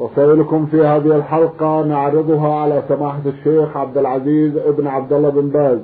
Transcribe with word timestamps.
رسائلكم 0.00 0.66
في 0.66 0.80
هذه 0.86 1.16
الحلقة 1.16 1.82
نعرضها 1.82 2.54
على 2.54 2.82
سماحة 2.88 3.20
الشيخ 3.26 3.76
عبد 3.76 3.98
العزيز 3.98 4.56
ابن 4.56 4.86
عبد 4.86 5.12
الله 5.12 5.28
بن 5.28 5.48
باز 5.48 5.78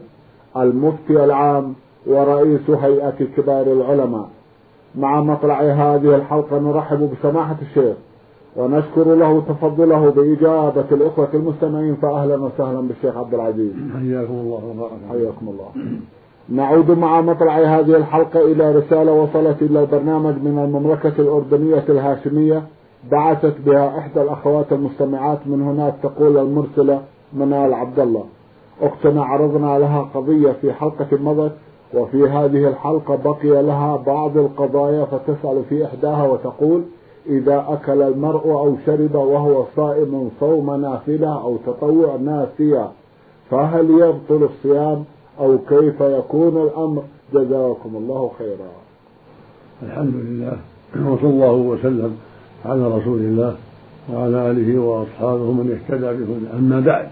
المفتي 0.56 1.24
العام 1.24 1.74
ورئيس 2.06 2.70
هيئة 2.70 3.26
كبار 3.36 3.66
العلماء. 3.66 4.28
مع 4.94 5.20
مطلع 5.20 5.60
هذه 5.60 6.14
الحلقة 6.14 6.58
نرحب 6.58 7.10
بسماحة 7.12 7.56
الشيخ 7.62 7.96
ونشكر 8.56 9.14
له 9.14 9.42
تفضله 9.48 10.10
بإجابة 10.10 10.84
الإخوة 10.92 11.28
المستمعين 11.34 11.94
فأهلا 11.94 12.36
وسهلا 12.36 12.80
بالشيخ 12.80 13.16
عبد 13.16 13.34
العزيز. 13.34 13.72
حياكم 13.72 14.34
الله 14.34 14.62
وبارك. 14.64 14.90
حياكم 15.10 15.48
الله. 15.48 15.96
نعود 16.48 16.90
مع 16.90 17.20
مطلع 17.20 17.58
هذه 17.58 17.96
الحلقة 17.96 18.40
إلى 18.40 18.72
رسالة 18.72 19.12
وصلت 19.12 19.62
إلى 19.62 19.80
البرنامج 19.80 20.34
من 20.34 20.58
المملكة 20.64 21.12
الأردنية 21.18 21.84
الهاشمية 21.88 22.62
بعثت 23.12 23.54
بها 23.66 23.98
إحدى 23.98 24.22
الأخوات 24.22 24.72
المستمعات 24.72 25.38
من 25.46 25.62
هناك 25.62 25.94
تقول 26.02 26.38
المرسلة 26.38 27.02
منال 27.32 27.74
عبد 27.74 28.00
الله 28.00 28.24
أختنا 28.82 29.24
عرضنا 29.24 29.78
لها 29.78 30.08
قضية 30.14 30.52
في 30.52 30.72
حلقة 30.72 31.06
مضت 31.12 31.52
وفي 31.94 32.28
هذه 32.28 32.68
الحلقة 32.68 33.16
بقي 33.16 33.62
لها 33.62 33.96
بعض 33.96 34.36
القضايا 34.36 35.04
فتسأل 35.04 35.62
في 35.68 35.84
إحداها 35.84 36.28
وتقول 36.28 36.82
إذا 37.26 37.64
أكل 37.68 38.02
المرء 38.02 38.50
أو 38.50 38.76
شرب 38.86 39.14
وهو 39.14 39.64
صائم 39.76 40.30
صوم 40.40 40.80
نافلة 40.80 41.42
أو 41.42 41.56
تطوع 41.66 42.16
ناسيا 42.16 42.90
فهل 43.50 43.90
يبطل 43.90 44.44
الصيام؟ 44.44 45.04
أو 45.40 45.58
كيف 45.68 46.00
يكون 46.00 46.62
الأمر؟ 46.62 47.02
جزاكم 47.34 47.90
الله 47.96 48.30
خيرا. 48.38 48.70
الحمد 49.82 50.14
لله 50.14 50.56
وصلى 51.12 51.30
الله 51.30 51.52
وسلم 51.52 52.16
على 52.66 52.88
رسول 52.88 53.18
الله 53.18 53.56
وعلى 54.08 54.50
آله 54.50 54.78
وأصحابه 54.78 55.52
من 55.52 55.70
اهتدى 55.72 56.06
بهدى 56.06 56.58
أما 56.58 56.80
بعد 56.80 57.08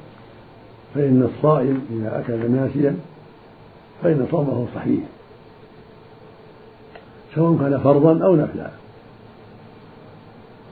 فإن 0.94 1.28
الصائم 1.34 1.80
إذا 1.90 2.18
أكل 2.18 2.50
ناسيا 2.50 2.96
فإن 4.02 4.26
صومه 4.30 4.66
صحيح 4.74 5.00
سواء 7.34 7.58
كان 7.58 7.78
فرضا 7.78 8.24
أو 8.24 8.36
نفلا. 8.36 8.70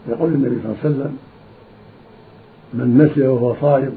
يقول 0.09 0.33
النبي 0.33 0.61
صلى 0.63 0.65
الله 0.65 0.77
عليه 0.85 0.91
وسلم 0.91 1.19
من 2.75 2.99
نسي 2.99 3.29
وهو 3.29 3.57
صائم 3.61 3.97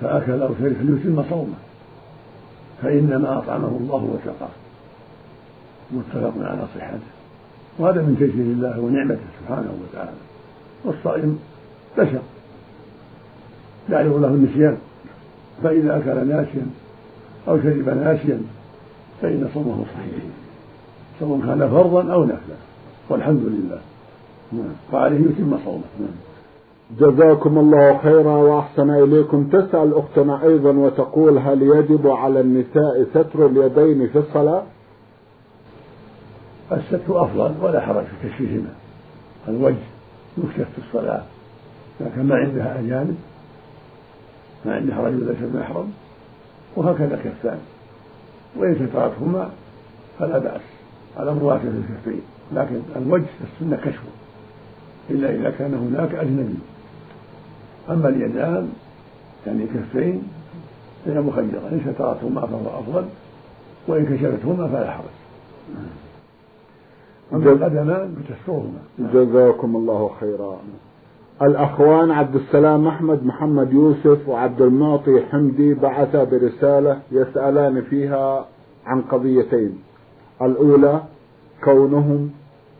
فأكل 0.00 0.42
أو 0.42 0.48
شرب 0.48 0.72
فليتم 0.72 1.24
صومه 1.30 1.54
فإنما 2.82 3.38
أطعمه 3.38 3.78
الله 3.80 4.04
وسقاه 4.14 4.48
متفق 5.92 6.34
على 6.38 6.66
صحته. 6.74 7.19
وهذا 7.80 8.02
من 8.02 8.16
تيسير 8.18 8.44
الله 8.44 8.80
ونعمته 8.80 9.20
سبحانه 9.40 9.72
وتعالى. 9.82 10.10
والصائم 10.84 11.38
بشر. 11.98 12.20
يعرض 13.90 14.16
له 14.22 14.28
النسيان. 14.28 14.76
فإذا 15.62 15.96
أكل 15.96 16.28
ناسيا 16.28 16.66
أو 17.48 17.62
شرب 17.62 17.88
ناسيا 17.88 18.42
فإن 19.22 19.48
صومه 19.54 19.84
صحيح. 19.94 20.24
سواء 21.20 21.40
كان 21.40 21.68
فرضا 21.68 22.12
أو 22.12 22.24
نفلا 22.24 22.56
والحمد 23.08 23.42
لله. 23.42 23.80
نعم. 24.52 24.72
وعليه 24.92 25.18
يتم 25.18 25.58
صومه. 25.64 25.82
نعم. 26.00 26.16
جزاكم 27.00 27.58
الله 27.58 27.98
خيرا 27.98 28.36
وأحسن 28.36 28.90
إليكم. 28.90 29.48
تسأل 29.48 29.94
أختنا 29.94 30.42
أيضا 30.42 30.70
وتقول 30.70 31.38
هل 31.38 31.62
يجب 31.62 32.06
على 32.06 32.40
النساء 32.40 33.06
ستر 33.14 33.46
اليدين 33.46 34.08
في 34.08 34.18
الصلاة؟ 34.18 34.62
الستر 36.72 37.24
أفضل 37.24 37.54
ولا 37.60 37.80
حرج 37.80 38.04
في 38.04 38.28
كشفهما 38.28 38.74
الوجه 39.48 39.76
يكشف 40.38 40.68
في 40.76 40.78
الصلاة 40.88 41.22
لكن 42.00 42.22
ما 42.22 42.34
عندها 42.34 42.78
أجانب 42.80 43.16
ما 44.64 44.74
عندها 44.74 45.00
رجل 45.00 45.26
ليس 45.26 45.54
محرم 45.54 45.92
وهكذا 46.76 47.16
كفان 47.24 47.58
وإن 48.56 48.74
سترتهما 48.74 49.50
فلا 50.18 50.38
بأس. 50.38 50.60
على 51.16 51.34
مواجهة 51.34 51.62
الكفين 51.62 52.20
لكن 52.52 52.80
الوجه 52.96 53.26
السنة 53.44 53.76
كشفه 53.76 54.08
إلا 55.10 55.34
إذا 55.34 55.50
كان 55.50 55.74
هناك 55.74 56.14
أجنبي. 56.14 56.58
أما 57.90 58.08
اليدان 58.08 58.72
يعني 59.46 59.66
كفين 59.66 60.22
فهي 61.04 61.20
مخيرة 61.20 61.68
إن 61.72 61.80
سترتهما 61.80 62.40
فهو 62.40 62.80
أفضل 62.80 63.04
وإن 63.88 64.06
كشفتهما 64.06 64.68
فلا 64.68 64.90
حرج. 64.90 65.04
القدمان 67.32 68.14
فتسترهما 68.14 69.12
جزاكم 69.14 69.76
الله 69.76 70.10
خيرا. 70.20 70.56
الأخوان 71.42 72.10
عبد 72.10 72.34
السلام 72.34 72.86
أحمد 72.86 73.26
محمد 73.26 73.72
يوسف 73.72 74.28
وعبد 74.28 74.62
المعطي 74.62 75.20
حمدي 75.20 75.74
بعثا 75.74 76.24
برسالة 76.24 76.98
يسألان 77.12 77.82
فيها 77.82 78.46
عن 78.86 79.02
قضيتين. 79.02 79.78
الأولى 80.42 81.02
كونهم 81.64 82.30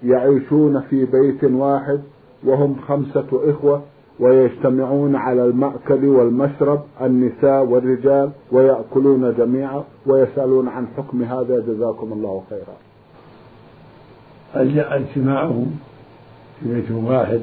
يعيشون 0.05 0.81
في 0.81 1.05
بيت 1.05 1.45
واحد 1.45 2.01
وهم 2.45 2.77
خمسة 2.89 3.27
إخوة 3.33 3.83
ويجتمعون 4.21 5.17
على 5.17 5.45
المأكل 5.45 6.05
والمشرب 6.05 6.81
النساء 7.03 7.65
والرجال 7.65 8.31
ويأكلون 8.53 9.35
جميعا 9.39 9.85
ويسألون 10.07 10.69
عن 10.69 10.87
حكم 10.97 11.23
هذا. 11.23 11.61
جزاكم 11.61 12.13
الله 12.13 12.43
خيرا. 12.51 12.90
اجتماعهم 14.55 15.79
في 16.61 16.75
بيت 16.75 16.91
واحد؟ 16.91 17.41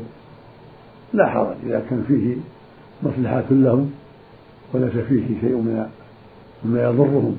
لا 1.13 1.29
حرج 1.29 1.55
إذا 1.65 1.85
كان 1.89 2.03
فيه 2.07 2.35
مصلحة 3.03 3.45
لهم 3.51 3.91
وليس 4.73 4.91
فيه 4.91 5.41
شيء 5.41 5.55
من 5.55 5.85
مما 6.65 6.83
يضرهم 6.83 7.37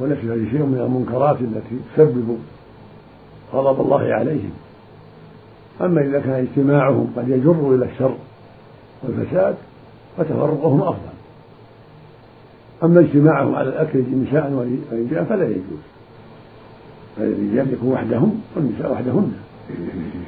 وليس 0.00 0.18
فيه 0.18 0.50
شيء 0.50 0.62
من 0.62 0.80
المنكرات 0.80 1.36
التي 1.40 1.76
تسبب 1.94 2.38
غضب 3.52 3.80
الله 3.80 4.14
عليهم. 4.14 4.50
أما 5.80 6.00
إذا 6.00 6.20
كان 6.20 6.32
اجتماعهم 6.32 7.12
قد 7.16 7.28
يجر 7.28 7.74
إلى 7.74 7.84
الشر 7.84 8.14
والفساد 9.02 9.54
فتفرقهم 10.16 10.82
أفضل. 10.82 11.16
أما 12.82 13.00
اجتماعهم 13.00 13.54
على 13.54 13.68
الأكل 13.68 13.98
نساء 13.98 14.52
ورجال 14.52 15.26
فلا 15.26 15.48
يجوز. 15.48 15.95
فالرجال 17.16 17.72
يكون 17.72 17.92
وحدهم 17.92 18.40
والنساء 18.56 18.92
وحدهن. 18.92 19.32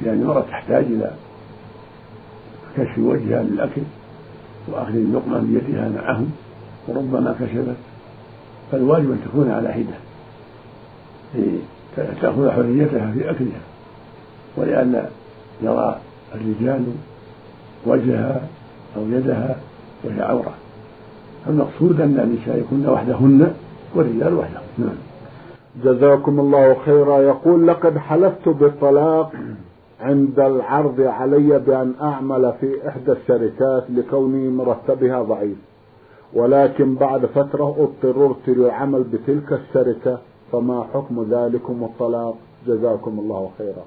لأن 0.01 0.21
المرأة 0.21 0.41
تحتاج 0.41 0.83
إلى 0.83 1.11
كشف 2.77 2.97
وجهها 2.99 3.43
للأكل 3.43 3.81
وأخذ 4.67 4.95
اللقمة 4.95 5.39
بيدها 5.39 5.89
معهم 5.89 6.31
وربما 6.87 7.35
كشفت. 7.39 7.75
فالواجب 8.71 9.11
أن 9.11 9.19
تكون 9.25 9.51
على 9.51 9.73
حدة. 9.73 9.97
تأخذ 12.21 12.51
حريتها 12.51 13.11
في 13.11 13.29
أكلها. 13.31 13.61
ولئلا 14.57 15.05
يرى 15.61 15.99
الرجال 16.35 16.83
وجهها 17.85 18.41
أو 18.97 19.09
يدها 19.09 19.55
وهي 20.03 20.21
عورة. 20.21 20.53
المقصود 21.47 22.01
أن 22.01 22.19
النساء 22.19 22.59
يكن 22.59 22.89
وحدهن 22.89 23.53
والرجال 23.95 24.33
وحدهم. 24.33 24.63
نعم. 24.77 25.08
جزاكم 25.83 26.39
الله 26.39 26.73
خيرا. 26.85 27.19
يقول 27.19 27.67
لقد 27.67 27.97
حلفت 27.97 28.49
بالطلاق 28.49 29.31
عند 30.01 30.39
العرض 30.39 31.01
علي 31.01 31.59
بأن 31.59 31.93
أعمل 32.01 32.53
في 32.61 32.87
إحدى 32.87 33.11
الشركات 33.11 33.83
لكوني 33.89 34.49
مرتبها 34.49 35.21
ضعيف 35.21 35.57
ولكن 36.33 36.95
بعد 36.95 37.25
فترة 37.25 37.75
أضطررت 37.79 38.47
للعمل 38.47 39.03
بتلك 39.03 39.53
الشركة 39.53 40.19
فما 40.51 40.83
حكم 40.93 41.27
ذلكم 41.31 41.83
الطلاق 41.83 42.35
جزاكم 42.67 43.19
الله 43.19 43.49
خيرا. 43.57 43.85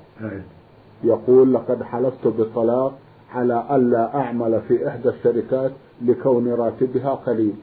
يقول 1.05 1.55
لقد 1.55 1.82
حلفت 1.82 2.26
بالطلاق 2.26 2.93
على 3.34 3.64
ألا 3.70 4.17
أعمل 4.17 4.61
في 4.69 4.88
إحدى 4.88 5.08
الشركات 5.08 5.70
لكون 6.05 6.52
راتبها 6.52 7.14
قليل. 7.14 7.55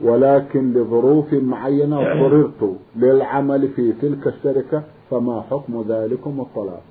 ولكن 0.00 0.72
لظروف 0.72 1.32
معينة 1.32 2.00
اضطررت 2.00 2.76
للعمل 2.96 3.68
في 3.68 3.92
تلك 3.92 4.26
الشركة 4.26 4.82
فما 5.10 5.44
حكم 5.50 5.84
ذلكم 5.88 6.40
الطلاق؟ 6.40 6.82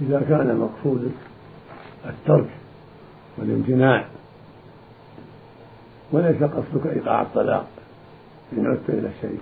إذا 0.00 0.20
كان 0.20 0.56
مقصودك 0.58 1.10
الترك 2.06 2.50
والامتناع 3.38 4.04
وليس 6.12 6.42
قصدك 6.42 6.86
إيقاع 6.86 7.22
الطلاق 7.22 7.66
إن 8.52 8.66
عدت 8.66 8.90
إلى 8.90 9.08
الشريك 9.08 9.40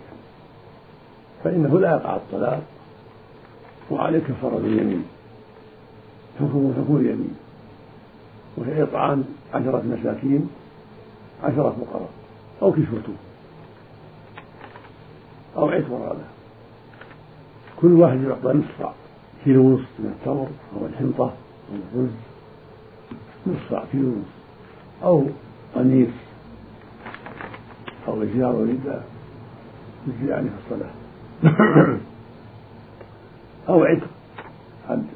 فإنه 1.45 1.81
لا 1.81 1.91
يقع 1.91 2.17
الطلاق 2.17 2.63
وعليك 3.91 4.25
كفارة 4.25 4.59
اليمين 4.59 5.05
حكم 6.41 6.75
حكم 6.79 6.97
اليمين 6.97 7.35
وهي 8.57 8.83
إطعام 8.83 9.25
عشرة 9.55 9.83
مساكين 9.87 10.49
عشرة 11.45 11.77
فقراء. 11.81 12.11
أو 12.63 12.73
كسوتهم 12.73 13.17
أو 15.57 15.69
عتق 15.69 15.93
رقبة 15.93 16.25
كل 17.81 17.93
واحد 17.93 18.21
يعطى 18.21 18.53
نصف 18.53 18.93
كيلو 19.45 19.67
ونصف 19.67 19.89
من 19.99 20.07
التمر 20.07 20.49
أو 20.77 20.87
الحنطة 20.87 21.25
أو 21.25 21.75
الرز 21.95 22.11
نصف 23.47 23.91
كيلو 23.93 24.09
ونصف. 24.09 24.41
أو 25.03 25.25
قميص 25.75 26.09
أو 28.09 28.23
إزار 28.23 28.57
ورداء 28.57 29.07
يجزي 30.07 30.33
عليه 30.33 30.51
الصلاة. 30.65 30.91
أو 33.69 33.85
عتق. 33.85 34.07
عبد 34.89 35.07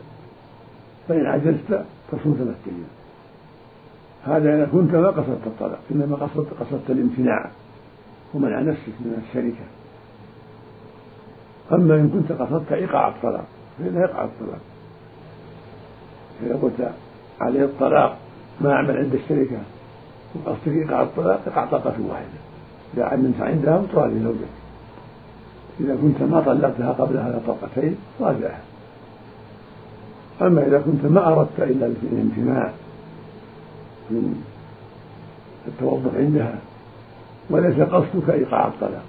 فإن 1.08 1.26
عجزت 1.26 1.84
تصوم 2.12 2.34
ثلاثة 2.38 2.66
أيام. 2.66 3.03
هذا 4.26 4.54
إذا 4.56 4.68
كنت 4.72 4.94
ما 4.94 5.08
قصدت 5.08 5.46
الطلاق 5.46 5.78
إنما 5.90 6.16
قصدت 6.16 6.48
قصدت 6.60 6.90
الامتناع 6.90 7.50
ومنع 8.34 8.60
نفسك 8.60 8.92
من 9.00 9.22
الشركة. 9.28 9.64
أما 11.72 11.94
إن 11.94 12.08
كنت 12.08 12.40
قصدت 12.40 12.72
إيقاع 12.72 13.08
الطلاق 13.08 13.44
فإنه 13.78 14.00
يقع 14.00 14.24
الطلاق. 14.24 14.60
إذا 16.42 16.56
قلت 16.62 16.92
عليه 17.40 17.64
الطلاق 17.64 18.16
ما 18.60 18.72
أعمل 18.72 18.96
عند 18.96 19.14
الشركة 19.14 19.58
وقصدك 20.34 20.68
إيقاع 20.68 21.02
الطلاق 21.02 21.40
يقع 21.46 21.64
طلقة 21.64 21.94
واحدة. 22.08 22.38
إذا 22.94 23.04
عملت 23.04 23.40
عندها 23.40 23.78
وتراجع 23.78 24.14
زوجك. 24.14 24.64
إذا 25.80 25.96
كنت 25.96 26.22
ما 26.22 26.40
طلقتها 26.40 26.92
قبل 26.92 27.16
هذا 27.16 27.42
طلقتين 27.46 27.96
راجعها 28.20 28.60
أما 30.42 30.66
إذا 30.66 30.80
كنت 30.80 31.04
ما 31.04 31.28
أردت 31.28 31.60
إلا 31.60 31.86
الامتناع 31.86 32.72
من 34.10 34.42
التوظف 35.66 36.16
عندها. 36.16 36.58
وليس 37.50 37.80
قصدك 37.80 38.30
إيقاع 38.30 38.68
الطلاق. 38.68 39.04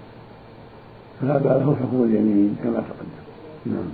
فهذا 1.21 1.49
له 1.49 1.75
حكم 1.75 2.03
اليمين 2.03 2.57
كما 2.63 2.73
تقدم. 2.73 3.25
نعم. 3.65 3.89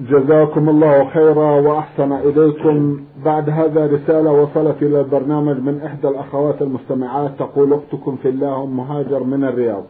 جزاكم 0.00 0.68
الله 0.68 1.10
خيرا 1.10 1.60
وأحسن 1.60 2.12
إليكم. 2.12 3.00
بعد 3.24 3.50
هذا 3.50 3.86
رسالة 3.86 4.32
وصلت 4.32 4.82
إلى 4.82 5.00
البرنامج 5.00 5.56
من 5.56 5.80
إحدى 5.86 6.08
الأخوات 6.08 6.62
المستمعات. 6.62 7.30
تقول 7.38 7.72
أختكم 7.72 8.16
في 8.22 8.28
الله 8.28 8.64
أم 8.64 8.80
هاجر 8.80 9.22
من 9.22 9.44
الرياض. 9.44 9.84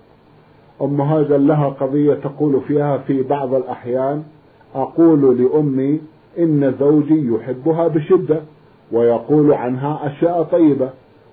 أم 0.82 1.00
هاجر 1.00 1.36
لها 1.36 1.68
قضية 1.68 2.14
تقول 2.14 2.60
فيها 2.68 2.98
في 2.98 3.22
بعض 3.22 3.54
الأحيان. 3.54 4.22
أقول 4.74 5.42
لأمي 5.42 6.00
إن 6.38 6.74
زوجي 6.80 7.28
يحبها 7.34 7.88
بشدة. 7.88 8.40
ويقول 8.92 9.52
عنها 9.52 10.06
أشياء 10.06 10.42
طيبة 10.42 10.90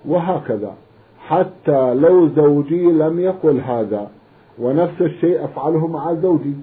وهكذا. 0.08 0.74
حتى 1.18 1.94
لو 1.94 2.28
زوجي 2.28 2.84
لم 2.84 3.20
يقل 3.20 3.60
هذا 3.60 4.10
ونفس 4.58 5.00
الشيء 5.00 5.44
أفعله 5.44 5.86
مع 5.86 6.14
زوجي. 6.14 6.54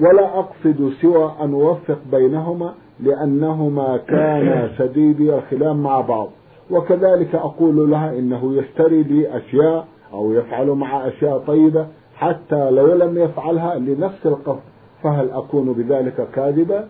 ولا 0.00 0.38
أقصد 0.38 0.92
سوى 1.00 1.32
أن 1.40 1.54
أوفق 1.54 1.98
بينهما 2.10 2.74
لأنهما 3.00 3.96
كانا 3.96 4.68
شديدي 4.78 5.34
الخلاف 5.34 5.76
مع 5.76 6.00
بعض. 6.00 6.28
وكذلك 6.70 7.34
أقول 7.34 7.90
لها 7.90 8.18
إنه 8.18 8.56
يشتري 8.56 9.02
لي 9.02 9.36
أشياء 9.36 9.86
أو 10.12 10.32
يفعل 10.32 10.66
مع 10.66 11.08
أشياء 11.08 11.38
طيبة 11.38 11.86
حتى 12.16 12.70
لو 12.70 12.94
لم 12.94 13.18
يفعلها 13.18 13.78
لنفس 13.78 14.26
القصد 14.26 14.60
فهل 15.02 15.30
أكون 15.30 15.72
بذلك 15.72 16.28
كاذبا؟ 16.34 16.88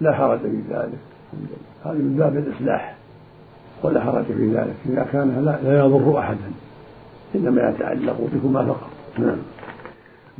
لا 0.00 0.12
حرج 0.12 0.40
في 0.40 0.62
ذلك. 0.70 1.11
هذا 1.84 1.94
من 1.94 2.16
باب 2.18 2.36
الإصلاح 2.36 2.94
ولا 3.82 4.00
حرج 4.00 4.24
في 4.24 4.54
ذلك 4.54 4.74
إذا 4.86 5.06
كان 5.12 5.44
لا, 5.44 5.58
لا 5.70 5.78
يضر 5.84 6.18
أحدا 6.18 6.50
إنما 7.34 7.70
يتعلق 7.70 8.16
بكما 8.34 8.64
فقط. 8.64 8.90
نعم. 9.18 9.36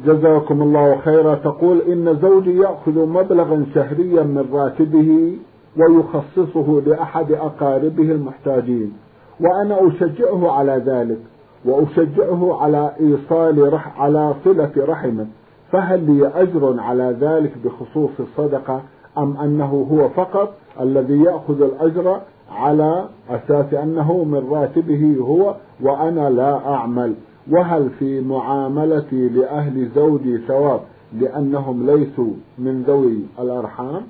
جزاكم 0.06 0.62
الله 0.62 1.00
خيرا. 1.00 1.34
تقول 1.34 1.80
إن 1.80 2.18
زوجي 2.22 2.56
يأخذ 2.56 3.06
مبلغا 3.06 3.66
شهريا 3.74 4.22
من 4.22 4.48
راتبه 4.52 5.36
ويخصصه 5.76 6.82
لأحد 6.86 7.32
أقاربه 7.32 8.02
المحتاجين 8.02 8.92
وأنا 9.40 9.88
أشجعه 9.88 10.52
على 10.52 10.82
ذلك 10.86 11.18
وأشجعه 11.64 12.62
على 12.62 12.92
إيصال 13.00 13.72
رح 13.72 14.00
على 14.00 14.34
صلة 14.44 14.72
رحمه 14.78 15.26
فهل 15.72 16.10
لي 16.10 16.28
أجر 16.34 16.80
على 16.80 17.16
ذلك 17.20 17.52
بخصوص 17.64 18.10
الصدقة؟ 18.20 18.82
أم 19.18 19.36
أنه 19.36 19.86
هو 19.92 20.08
فقط 20.08 20.54
الذي 20.80 21.22
يأخذ 21.22 21.62
الأجر 21.62 22.20
على 22.50 23.08
أساس 23.30 23.74
أنه 23.74 24.24
من 24.24 24.48
راتبه 24.50 25.16
هو 25.20 25.54
وأنا 25.80 26.30
لا 26.30 26.74
أعمل؟ 26.74 27.14
وهل 27.50 27.90
في 27.98 28.20
معاملتي 28.20 29.28
لأهل 29.28 29.88
زوجي 29.94 30.38
ثواب 30.38 30.80
لأنهم 31.20 31.86
ليسوا 31.90 32.32
من 32.58 32.82
ذوي 32.82 33.18
الأرحام؟ 33.38 34.02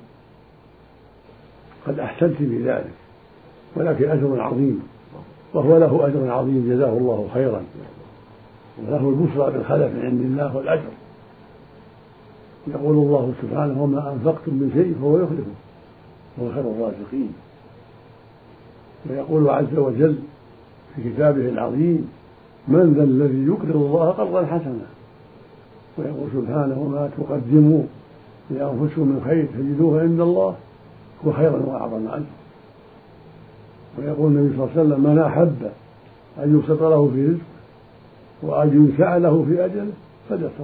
قد 1.87 1.99
أحسنت 1.99 2.35
في 2.37 2.63
ذلك 2.63 2.93
ولكن 3.75 4.09
أجر 4.09 4.41
عظيم 4.41 4.83
وهو 5.53 5.77
له 5.77 6.07
أجر 6.07 6.31
عظيم 6.31 6.69
جزاه 6.69 6.97
الله 6.97 7.27
خيرا. 7.33 7.63
وله 8.87 9.09
البشرى 9.09 9.51
بالخلف 9.51 9.95
من 9.95 10.05
عند 10.05 10.21
الله 10.21 10.57
والأجر. 10.57 10.89
يقول 12.67 12.97
الله 12.97 13.33
سبحانه 13.41 13.83
وما 13.83 14.13
أنفقتم 14.13 14.53
من 14.53 14.71
شيء 14.73 14.95
فهو 15.01 15.17
يخلفه. 15.17 15.51
وهو 16.37 16.51
خير 16.51 16.71
الرازقين. 16.71 17.33
ويقول 19.09 19.49
عز 19.49 19.77
وجل 19.77 20.17
في 20.95 21.09
كتابه 21.09 21.49
العظيم 21.49 22.09
من 22.67 22.93
ذا 22.93 23.03
الذي 23.03 23.45
يقرض 23.45 23.75
الله 23.75 24.09
قرضا 24.09 24.45
حسنا؟ 24.45 24.85
ويقول 25.97 26.27
سبحانه 26.33 26.79
وما 26.79 27.09
تقدموا 27.17 27.83
لأنفسكم 28.49 29.01
من 29.01 29.21
خير 29.25 29.45
تجدوه 29.45 30.01
عند 30.01 30.19
الله 30.19 30.55
هو 31.25 31.31
خيرا 31.31 31.59
وأعظم 31.65 32.07
أجرا 32.07 32.25
ويقول 33.97 34.31
النبي 34.31 34.57
صلى 34.57 34.63
الله 34.63 34.71
عليه 34.77 34.81
وسلم 34.81 35.11
من 35.11 35.19
أحب 35.19 35.55
أن 36.43 36.55
يبسط 36.55 36.81
له 36.81 37.11
في 37.13 37.27
رزقه 37.27 37.43
وأن 38.43 38.67
ينسع 38.67 39.17
له 39.17 39.45
في 39.49 39.65
أجله 39.65 39.91
فليصل 40.29 40.63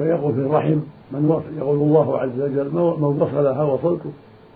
ويقول 0.00 0.34
في 0.34 0.40
الرحم 0.40 0.78
من 1.12 1.24
وصل 1.28 1.58
يقول 1.58 1.76
الله 1.76 2.18
عز 2.18 2.40
وجل 2.40 2.70
من 2.74 3.20
وصلها 3.20 3.62
وصلته 3.62 4.10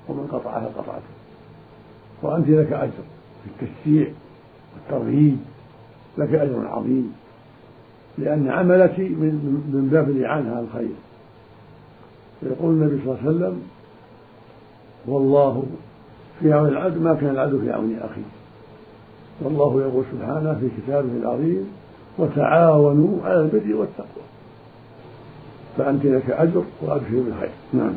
ومن 0.08 0.26
قطعها 0.32 0.66
قطعته. 0.76 1.14
وأنت 2.22 2.48
لك 2.48 2.72
أجر 2.72 2.92
في 3.44 3.64
التشجيع 3.64 4.08
والترغيب 4.74 5.36
لك 6.18 6.34
أجر 6.34 6.66
عظيم 6.66 7.12
لأن 8.18 8.50
عملك 8.50 8.98
من 8.98 9.62
من 9.72 9.88
باب 9.92 10.10
الإعانة 10.10 10.50
على 10.50 10.64
الخير. 10.64 10.94
يقول 12.42 12.70
النبي 12.70 13.00
صلى 13.04 13.14
الله 13.14 13.18
عليه 13.20 13.30
وسلم 13.30 13.62
والله 15.06 15.62
في 16.40 16.52
عون 16.52 16.68
العبد 16.68 17.02
ما 17.02 17.14
كان 17.14 17.30
العبد 17.30 17.60
في 17.60 17.72
عون 17.72 17.96
أخيه 18.00 18.22
والله 19.42 19.80
يقول 19.80 20.04
سبحانه 20.12 20.54
في 20.60 20.68
كتابه 20.80 21.16
العظيم 21.22 21.72
وتعاونوا 22.18 23.18
على 23.24 23.40
البر 23.40 23.76
والتقوى. 23.76 24.24
فأنت 25.78 26.04
لك 26.04 26.30
أجر 26.30 26.62
وأبشر 26.82 27.04
بالخير. 27.10 27.50
نعم. 27.72 27.92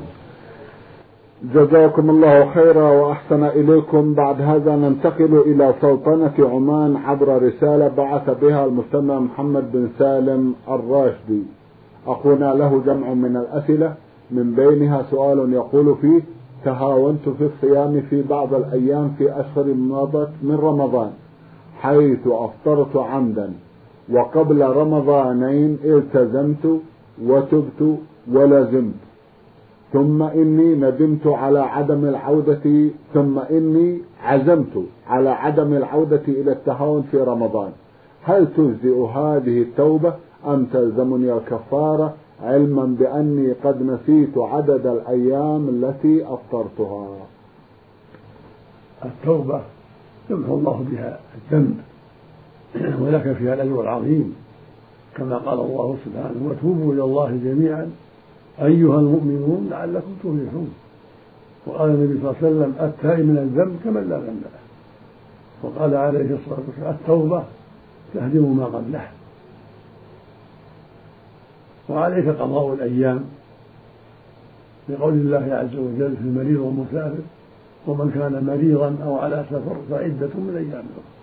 جزاكم 1.53 2.09
الله 2.09 2.49
خيرا 2.53 2.91
وأحسن 2.91 3.43
إليكم. 3.43 4.13
بعد 4.13 4.41
هذا 4.41 4.75
ننتقل 4.75 5.43
إلى 5.45 5.73
سلطنة 5.81 6.33
عمان 6.39 6.97
عبر 6.97 7.43
رسالة 7.43 7.87
بعث 7.97 8.29
بها 8.41 8.65
المستمع 8.65 9.19
محمد 9.19 9.71
بن 9.71 9.89
سالم 9.99 10.53
الراشدي. 10.69 11.43
أخونا 12.07 12.53
له 12.53 12.81
جمع 12.85 13.13
من 13.13 13.37
الأسئلة 13.37 13.93
من 14.31 14.55
بينها 14.55 15.03
سؤال 15.11 15.53
يقول 15.53 15.95
فيه 16.01 16.21
تهاونت 16.65 17.29
في 17.29 17.49
الصيام 17.53 18.01
في 18.09 18.21
بعض 18.21 18.53
الأيام 18.53 19.13
في 19.17 19.31
أشهر 19.31 19.65
مضت 19.73 20.29
من 20.43 20.55
رمضان 20.55 21.11
حيث 21.81 22.27
أفطرت 22.27 22.95
عمدا 22.95 23.53
وقبل 24.13 24.61
رمضانين 24.61 25.77
التزمت 25.83 26.79
وتبت 27.25 27.97
ولزمت 28.31 28.93
ثم 29.93 30.23
إني 30.23 30.75
ندمت 30.75 31.27
على 31.27 31.59
عدم 31.59 32.05
العودة 32.05 32.89
ثم 33.13 33.39
إني 33.39 34.01
عزمت 34.23 34.83
على 35.07 35.29
عدم 35.29 35.73
العودة 35.73 36.21
إلى 36.27 36.51
التهاون 36.51 37.01
في 37.11 37.17
رمضان. 37.17 37.71
هل 38.23 38.47
تجزئ 38.57 38.99
هذه 38.99 39.61
التوبة 39.61 40.13
أم 40.47 40.65
تلزمني 40.65 41.33
الكفارة؟ 41.33 42.13
علما 42.43 42.95
بأني 42.99 43.51
قد 43.63 43.83
نسيت 43.83 44.37
عدد 44.37 44.87
الأيام 44.87 45.69
التي 45.69 46.25
أفطرتها. 46.25 47.07
التوبة 49.05 49.61
يمحو 50.29 50.57
الله 50.57 50.85
بها 50.91 51.19
الذنب 51.35 51.77
ولك 53.01 53.35
فيها 53.39 53.53
الأجر 53.53 53.81
العظيم. 53.81 54.35
كما 55.17 55.37
قال 55.37 55.59
الله 55.59 55.97
سبحانه 56.05 56.47
وتوبوا 56.49 56.93
إلى 56.93 57.03
الله 57.03 57.39
جميعا 57.43 57.91
أيها 58.61 58.99
المؤمنون 58.99 59.67
لعلكم 59.71 60.13
تفلحون. 60.19 60.73
وقال 61.67 61.89
النبي 61.89 62.19
صلى 62.21 62.29
الله 62.29 62.35
عليه 62.41 62.47
وسلم 62.47 62.75
التائب 62.81 63.25
من 63.25 63.37
الذنب 63.37 63.79
كمن 63.83 64.09
لا 64.09 64.17
ذنب 64.17 64.41
له. 64.43 64.59
وقال 65.63 65.95
عليه 65.95 66.35
الصلاة 66.35 66.59
والسلام 66.67 66.93
التوبة 67.01 67.43
تهدم 68.13 68.57
ما 68.57 68.65
قبلها 68.65 69.11
وعليك 71.89 72.27
قضاء 72.27 72.73
الأيام 72.73 73.23
لقول 74.89 75.13
الله 75.13 75.55
عز 75.55 75.75
وجل 75.75 76.15
في 76.15 76.21
المريض 76.21 76.59
والمسافر 76.59 77.23
ومن 77.87 78.11
كان 78.11 78.45
مريضا 78.45 78.95
أو 79.03 79.17
على 79.17 79.45
سفر 79.49 79.75
فعدة 79.89 80.29
من 80.35 80.55
أيام 80.57 80.85
أخرى. 80.85 81.16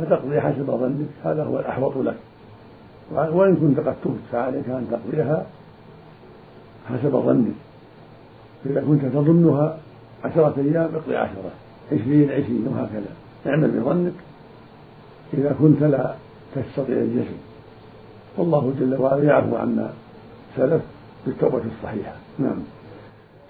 فتقضي 0.00 0.40
حسب 0.40 0.66
ظنك 0.66 1.08
هذا 1.24 1.44
هو 1.44 1.60
الأحوط 1.60 1.96
لك. 1.96 2.16
وإن 3.12 3.56
كنت 3.56 3.80
قد 3.80 3.94
تبت 4.04 4.20
فعليك 4.32 4.68
أن 4.68 4.86
تقضيها 4.90 5.46
حسب 6.88 7.10
ظنك 7.10 7.54
إذا 8.66 8.80
كنت 8.80 9.04
تظنها 9.04 9.78
عشرة 10.24 10.54
أيام 10.58 10.90
اقضي 10.94 11.16
عشرة 11.16 11.50
عشرين 11.92 12.30
عشرين 12.30 12.66
وهكذا. 12.68 13.10
اعمل 13.46 13.70
بظنك. 13.70 14.12
إذا 15.34 15.56
كنت 15.60 15.82
لا 15.82 16.14
تستطيع 16.54 16.96
الجسم 16.96 17.36
والله 18.36 18.72
جل 18.80 19.00
وعلا 19.00 19.24
يعفو 19.24 19.56
عما 19.56 19.92
سلف 20.56 20.82
بالتوبة 21.26 21.62
الصحيحة. 21.76 22.14
نعم. 22.38 22.58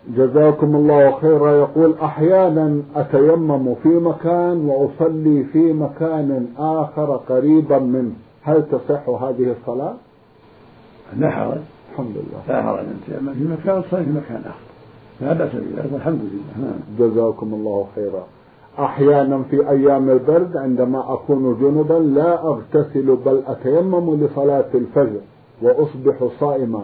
جزاكم 0.09 0.77
الله 0.77 1.21
خيرا. 1.21 1.51
يقول 1.51 1.95
أحيانا 2.03 2.83
أتيمم 2.97 3.75
في 3.75 3.89
مكان 3.89 4.69
وأصلي 4.69 5.45
في 5.45 5.73
مكان 5.73 6.47
آخر 6.59 7.17
قريبا 7.17 7.79
منه. 7.79 8.13
هل 8.43 8.65
تصح 8.73 9.09
هذه 9.09 9.55
الصلاة؟ 9.61 9.95
لا 11.19 11.31
حرج 11.31 11.59
الحمد 11.93 12.15
لله. 12.17 12.43
لا 12.49 12.63
حرج 12.63 12.85
تيمم 13.07 13.33
في 13.35 13.45
مكان 13.45 13.83
تصلي 13.83 14.05
في 14.05 14.11
مكان 14.11 14.43
آخر. 14.47 14.71
لا 15.21 15.33
بأس 15.33 15.53
بذلك. 15.53 15.93
والحمد 15.93 16.21
لله. 16.21 16.67
نعم. 16.67 16.81
جزاكم 16.99 17.55
الله 17.55 17.87
خيرا. 17.95 18.27
أحيانا 18.79 19.43
في 19.51 19.71
أيام 19.71 20.11
البرد 20.11 20.57
عندما 20.57 21.13
أكون 21.15 21.57
جنبا 21.61 21.95
لا 21.95 22.45
أغتسل 22.45 23.17
بل 23.27 23.43
أتيمم 23.47 24.25
لصلاة 24.25 24.71
الفجر 24.75 25.21
وأصبح 25.63 26.29
صائما. 26.41 26.83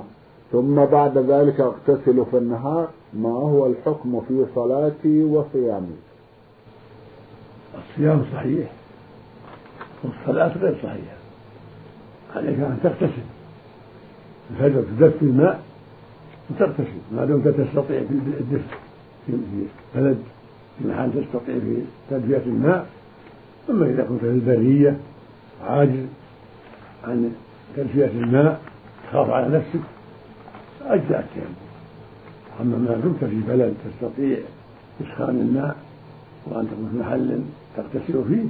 ثم 0.52 0.84
بعد 0.84 1.18
ذلك 1.18 1.60
أغتسل 1.60 2.24
في 2.30 2.36
النهار 2.38 2.88
ما 3.14 3.28
هو 3.28 3.66
الحكم 3.66 4.20
في 4.28 4.46
صلاتي 4.54 5.22
وصيامي. 5.22 5.96
الصيام 7.78 8.24
صحيح 8.32 8.70
والصلاة 10.04 10.58
غير 10.58 10.76
صحيحة. 10.82 11.16
عليك 12.36 12.58
أن 12.58 12.78
تغتسل. 12.82 13.22
الفجر 14.50 14.82
تدفي 14.82 15.22
الماء 15.22 15.62
وتغتسل 16.50 16.98
ما 17.12 17.24
دمت 17.24 17.48
تستطيع 17.48 18.00
في 18.00 18.10
الدفء 18.40 18.76
في 19.26 19.32
بلد 19.94 20.18
في 20.78 20.88
محل 20.88 21.10
تستطيع 21.10 21.54
في 21.54 21.82
تدفئة 22.10 22.42
الماء. 22.46 22.86
أما 23.70 23.86
إذا 23.86 24.04
كنت 24.04 24.20
في 24.20 24.26
البرية 24.26 24.96
عاجز 25.64 26.06
عن 27.04 27.32
تدفئة 27.76 28.10
الماء 28.10 28.60
تخاف 29.10 29.30
على 29.30 29.48
نفسك. 29.58 29.80
أجزأك 30.94 31.26
يعني. 31.36 31.54
أما 32.60 32.78
ما 32.78 33.00
دمت 33.04 33.24
في 33.24 33.40
بلد 33.48 33.74
تستطيع 33.84 34.38
إسخان 35.00 35.36
الماء 35.36 35.76
وأن 36.46 36.66
تكون 36.66 36.88
في 36.92 36.98
محل 36.98 37.40
تغتسل 37.76 38.24
فيه 38.28 38.44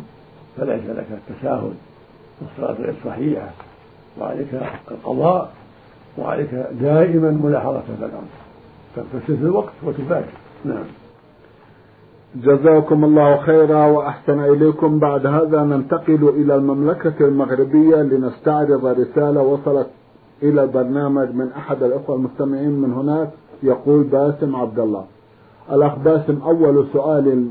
فليس 0.57 0.91
لك 0.91 1.07
التساهل. 1.11 1.73
والصلاة 2.41 2.83
غير 2.83 2.95
صحيحة. 3.05 3.51
وعليك 4.21 4.49
القضاء 4.91 5.53
وعليك 6.19 6.55
دائما 6.81 7.31
ملاحظة 7.31 7.79
هذا 7.79 8.07
الأمر. 8.07 8.29
تغتسل 8.97 9.37
في 9.37 9.43
الوقت 9.43 9.73
وتباشر 9.83 10.39
نعم. 10.65 10.85
جزاكم 12.37 13.05
الله 13.05 13.37
خيرا 13.37 13.87
وأحسن 13.87 14.41
إليكم. 14.41 14.99
بعد 14.99 15.27
هذا 15.27 15.63
ننتقل 15.63 16.29
إلى 16.29 16.55
المملكة 16.55 17.15
المغربية 17.21 17.97
لنستعرض 17.97 18.87
رسالة 18.87 19.43
وصلت 19.43 19.87
إلى 20.43 20.63
البرنامج 20.63 21.29
من 21.35 21.53
أحد 21.53 21.83
الأخوة 21.83 22.17
المستمعين 22.17 22.71
من 22.71 22.93
هناك 22.93 23.31
يقول 23.63 24.05
باسم 24.05 24.57
عبد 24.57 24.79
الله. 24.79 25.07
الأخ 25.73 25.95
باسم 25.99 26.43
أول 26.43 26.89
سؤال 26.93 27.49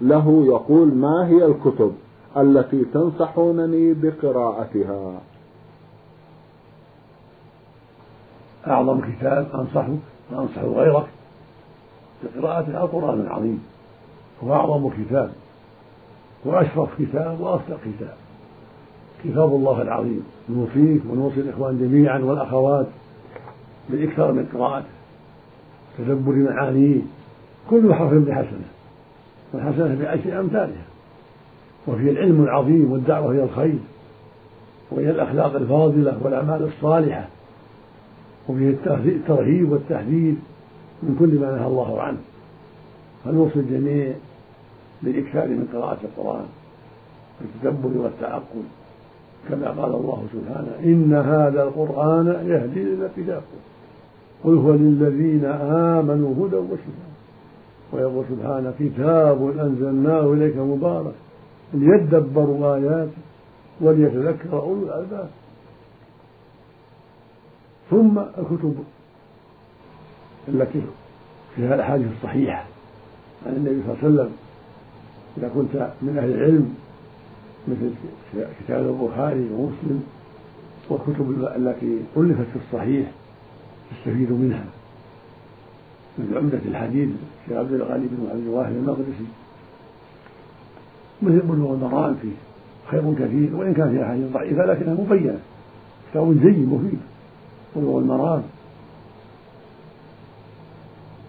له 0.00 0.44
يقول 0.44 0.94
ما 0.94 1.28
هي 1.28 1.44
الكتب 1.44 1.92
التي 2.36 2.84
تنصحونني 2.84 3.94
بقراءتها؟ 3.94 5.20
أعظم 8.66 9.00
كتاب 9.00 9.48
أنصحه 9.54 9.94
وأنصح 10.30 10.62
غيرك 10.62 11.06
بقراءة 12.24 12.84
القرآن 12.84 13.20
العظيم. 13.20 13.64
هو 14.44 14.54
أعظم 14.54 14.90
كتاب 14.90 15.32
وأشرف 16.44 16.88
كتاب 16.98 17.40
وأصدق 17.40 17.78
كتاب. 17.84 18.16
كتاب 19.24 19.48
الله 19.54 19.82
العظيم. 19.82 20.26
نوصيك 20.48 21.02
ونوصي 21.10 21.40
الإخوان 21.40 21.78
جميعا 21.78 22.18
والأخوات 22.18 22.86
بالإكثار 23.90 24.32
من 24.32 24.46
قراءته. 24.54 24.86
تدبر 25.98 26.32
معانيه. 26.32 27.00
كل 27.70 27.94
حرف 27.94 28.12
بحسنة. 28.12 28.68
والحسنة 29.52 29.98
بعشر 30.02 30.40
أمثالها. 30.40 30.84
وفيه 31.88 32.10
العلم 32.10 32.42
العظيم 32.44 32.92
والدعوة 32.92 33.30
إلى 33.30 33.42
الخير. 33.42 33.78
وإلى 34.90 35.10
الأخلاق 35.10 35.56
الفاضلة 35.56 36.18
والأعمال 36.22 36.62
الصالحة. 36.62 37.28
وفيه 38.48 38.70
الترهيب 39.06 39.72
والتحذير 39.72 40.34
من 41.02 41.16
كل 41.18 41.40
ما 41.40 41.56
نهى 41.56 41.66
الله 41.66 42.00
عنه. 42.00 42.18
فنوصي 43.24 43.58
الجميع 43.58 44.12
بالإكثار 45.02 45.48
من 45.48 45.68
قراءة 45.72 45.98
القرآن. 46.04 46.46
والتدبر 47.40 48.02
والتعقل. 48.02 48.62
كما 49.48 49.68
قال 49.68 49.94
الله 49.94 50.24
سبحانه 50.32 50.72
إن 50.84 51.14
هذا 51.14 51.62
القرآن 51.62 52.26
يهدي 52.26 52.82
للتي 52.84 53.40
قل 54.44 54.54
هو 54.54 54.72
للذين 54.72 55.44
آمنوا 55.44 56.46
هدى 56.46 56.56
وشفاء. 56.56 57.12
ويقول 57.92 58.24
سبحانه 58.30 58.72
كتاب 58.78 59.58
أنزلناه 59.58 60.32
إليك 60.32 60.56
مبارك 60.56 61.14
ليدبروا 61.74 62.76
آياته 62.76 63.22
وليتذكر 63.80 64.52
أولو 64.52 64.82
الألباب. 64.82 65.28
ثم 67.90 68.18
الكتب 68.18 68.74
التي 70.48 70.82
فيها 71.56 71.74
الأحاديث 71.74 72.06
الصحيحة 72.16 72.64
عن 73.46 73.52
النبي 73.52 73.82
صلى 73.82 73.94
الله 73.94 73.98
عليه 74.02 74.14
وسلم 74.14 74.32
إذا 75.38 75.48
كنت 75.48 75.90
من 76.02 76.18
أهل 76.18 76.32
العلم 76.32 76.74
مثل 77.68 77.90
كتاب 78.60 78.86
البخاري 78.86 79.48
ومسلم 79.52 80.02
والكتب 80.88 81.48
التي 81.56 81.98
ألفت 82.16 82.46
في 82.52 82.58
الصحيح 82.66 83.10
تستفيد 83.90 84.32
منها. 84.32 84.64
مثل 86.18 86.38
عمدة 86.38 86.58
الحديث 86.64 87.08
في 87.46 87.56
عبد 87.56 87.72
الغني 87.72 88.06
بن 88.06 88.28
عبد 88.30 88.46
الواحد 88.46 88.72
المقدسي. 88.72 89.26
مثل 91.22 91.40
بلوغ 91.40 91.74
المرام 91.74 92.14
فيه 92.22 92.32
خير 92.90 93.14
كثير 93.14 93.56
وإن 93.56 93.74
كان 93.74 93.90
فيها 93.90 94.04
أحاديث 94.04 94.32
ضعيفة 94.32 94.64
لكنها 94.64 94.94
مبينة 94.94 95.38
كتاب 96.10 96.40
جيد 96.40 96.68
مفيد 96.72 96.98
بلوغ 97.76 97.98
المرام. 97.98 98.42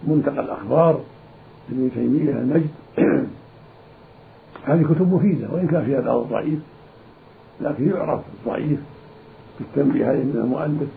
منتقى 0.06 0.40
الأخبار 0.40 1.00
ابن 1.72 1.90
تيمية 1.94 2.30
المجد. 2.30 2.70
هذه 4.66 4.82
كتب 4.82 5.14
مفيدة 5.14 5.48
وإن 5.52 5.66
كان 5.66 5.84
فيها 5.84 6.00
بعض 6.00 6.16
الضعيف 6.20 6.58
لكن 7.60 7.88
يعرف 7.90 8.20
الضعيف 8.40 8.78
بالتنبيه 9.58 10.06
عليه 10.06 10.24
من 10.24 10.40
المؤلف 10.44 10.88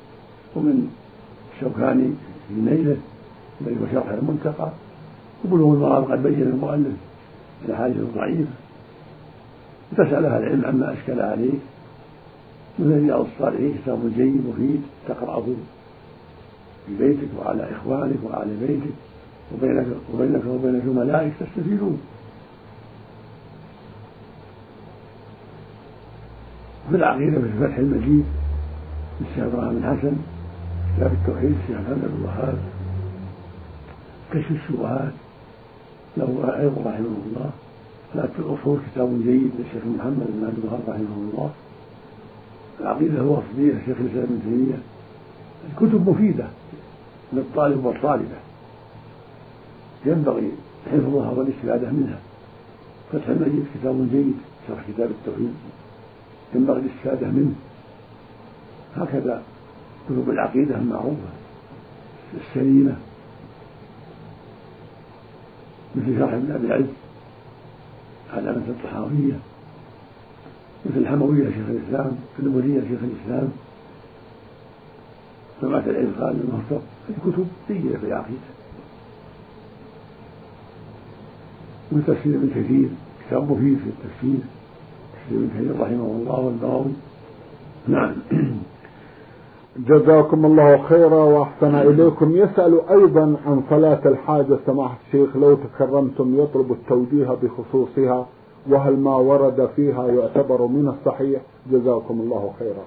ومن 0.55 0.91
الشوكاني 1.55 2.09
في 2.47 2.53
نيله 2.53 2.97
الذي 3.61 3.75
هو 3.75 3.85
شرح 3.91 4.09
المنتقى 4.09 4.69
وبلوغ 5.45 5.73
المرام 5.73 6.03
قد 6.03 6.23
بين 6.23 6.41
المؤلف 6.41 6.95
الأحاديث 7.65 7.97
الضعيفة. 7.97 8.51
وتسال 9.91 10.25
أهل 10.25 10.43
العلم 10.43 10.65
عما 10.65 10.93
أشكل 10.93 11.19
عليك 11.19 11.59
من 12.79 13.05
رياض 13.05 13.25
الصالحين 13.33 13.75
كتاب 13.83 13.99
جيد 14.17 14.41
مفيد 14.47 14.81
تقرأه 15.07 15.45
في 16.85 16.97
بيتك 16.99 17.27
وعلى 17.39 17.71
إخوانك 17.71 18.17
وعلى 18.23 18.51
بيتك 18.67 18.95
وبينك 19.53 19.85
وبينك 20.13 20.41
وبين 20.45 20.81
زملائك 20.85 21.33
تستفيدون. 21.39 22.01
في 26.89 26.95
العقيدة 26.95 27.41
في 27.41 27.47
فتح 27.59 27.77
المجيد 27.77 28.25
للشيخ 29.21 29.43
إبراهيم 29.53 29.77
الحسن 29.77 30.15
كتاب 30.97 31.11
التوحيد 31.13 31.55
الشيخ 31.63 31.77
محمد 31.79 32.01
بن 32.01 32.17
الوهاب 32.19 32.57
كشف 34.33 34.51
الشبهات 34.51 35.13
له 36.17 36.59
أيضا 36.59 36.81
رحمه 36.81 37.17
الله 37.25 37.51
ثلاثة 38.13 38.39
الأصول 38.39 38.79
كتاب 38.91 39.21
جيد 39.23 39.51
للشيخ 39.59 39.83
محمد 39.97 40.27
بن 40.29 40.45
عبد 40.45 40.57
الوهاب 40.63 40.81
رحمه 40.87 41.15
الله. 41.31 41.51
العقيدة 42.79 43.21
الوصفية 43.21 43.71
للشيخ 43.71 43.97
الإسلام 43.99 44.23
ابن 44.23 44.39
تيمية. 44.43 44.79
الكتب 45.71 46.09
مفيدة 46.09 46.47
للطالب 47.33 47.85
والطالبة. 47.85 48.37
ينبغي 50.05 50.51
حفظها 50.91 51.29
والاستفادة 51.29 51.91
منها. 51.91 52.19
فتح 53.11 53.27
المجيد 53.27 53.65
كتاب 53.75 54.07
جيد 54.11 54.35
شرح 54.67 54.79
كتاب 54.87 55.09
التوحيد. 55.09 55.53
ينبغي 56.55 56.79
الاستفادة 56.79 57.27
منه. 57.27 57.55
هكذا 58.95 59.43
كتب 60.09 60.29
العقيدة 60.29 60.75
المعروفة 60.75 61.29
السليمة 62.33 62.95
مثل 65.95 66.19
شرح 66.19 66.33
ابن 66.33 66.51
أبي 66.51 66.67
العز 66.67 66.85
علامة 68.33 68.63
الطحاوية 68.67 69.39
مثل 70.85 70.97
الحموية 70.97 71.43
شيخ 71.45 71.69
الإسلام 71.69 72.11
المنية 72.39 72.81
شيخ 72.81 72.99
الإسلام 73.03 73.49
جماعة 75.61 75.83
العرفان 75.87 76.41
المهتم 76.43 76.85
هذه 77.09 77.31
كتب 77.31 77.47
جيدة 77.67 77.99
في 77.99 78.05
العقيدة. 78.05 78.47
من 81.91 82.03
تفسير 82.07 82.35
ابن 82.35 82.49
كثير 82.49 82.89
كتاب 83.27 83.51
مفيد 83.51 83.77
في 83.77 83.89
التفسير. 83.89 84.39
تفسير 84.39 84.56
ابن 85.31 85.49
كثير 85.55 85.81
رحمه 85.81 86.05
الله 86.05 86.39
والبغوي 86.39 86.93
نعم 87.87 88.13
جزاكم 89.77 90.45
الله 90.45 90.83
خيرا 90.83 91.23
وأحسن 91.23 91.75
إليكم 91.75 92.35
يسأل 92.35 92.81
أيضا 92.89 93.37
عن 93.45 93.63
صلاة 93.69 94.01
الحاجة 94.05 94.57
سماحة 94.65 94.97
الشيخ 95.07 95.37
لو 95.37 95.55
تكرمتم 95.55 96.39
يطلب 96.41 96.71
التوجيه 96.71 97.37
بخصوصها 97.43 98.25
وهل 98.69 98.99
ما 98.99 99.15
ورد 99.15 99.69
فيها 99.75 100.07
يعتبر 100.07 100.67
من 100.67 100.87
الصحيح 100.99 101.41
جزاكم 101.71 102.19
الله 102.21 102.53
خيرا. 102.59 102.85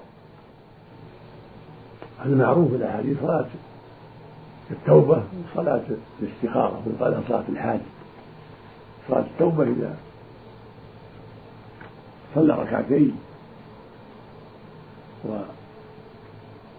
المعروف 2.26 2.74
الأحاديث 2.74 3.20
صلاة 3.22 3.46
التوبة 4.70 5.22
وصلاه 5.52 5.82
الاستخارة 6.22 6.80
وقال 6.86 7.22
صلاة 7.28 7.44
الحاج. 7.48 7.80
صلاة 9.08 9.24
التوبة 9.34 9.62
إذا 9.62 9.96
صلى 12.34 12.52
ركعتين. 12.52 13.16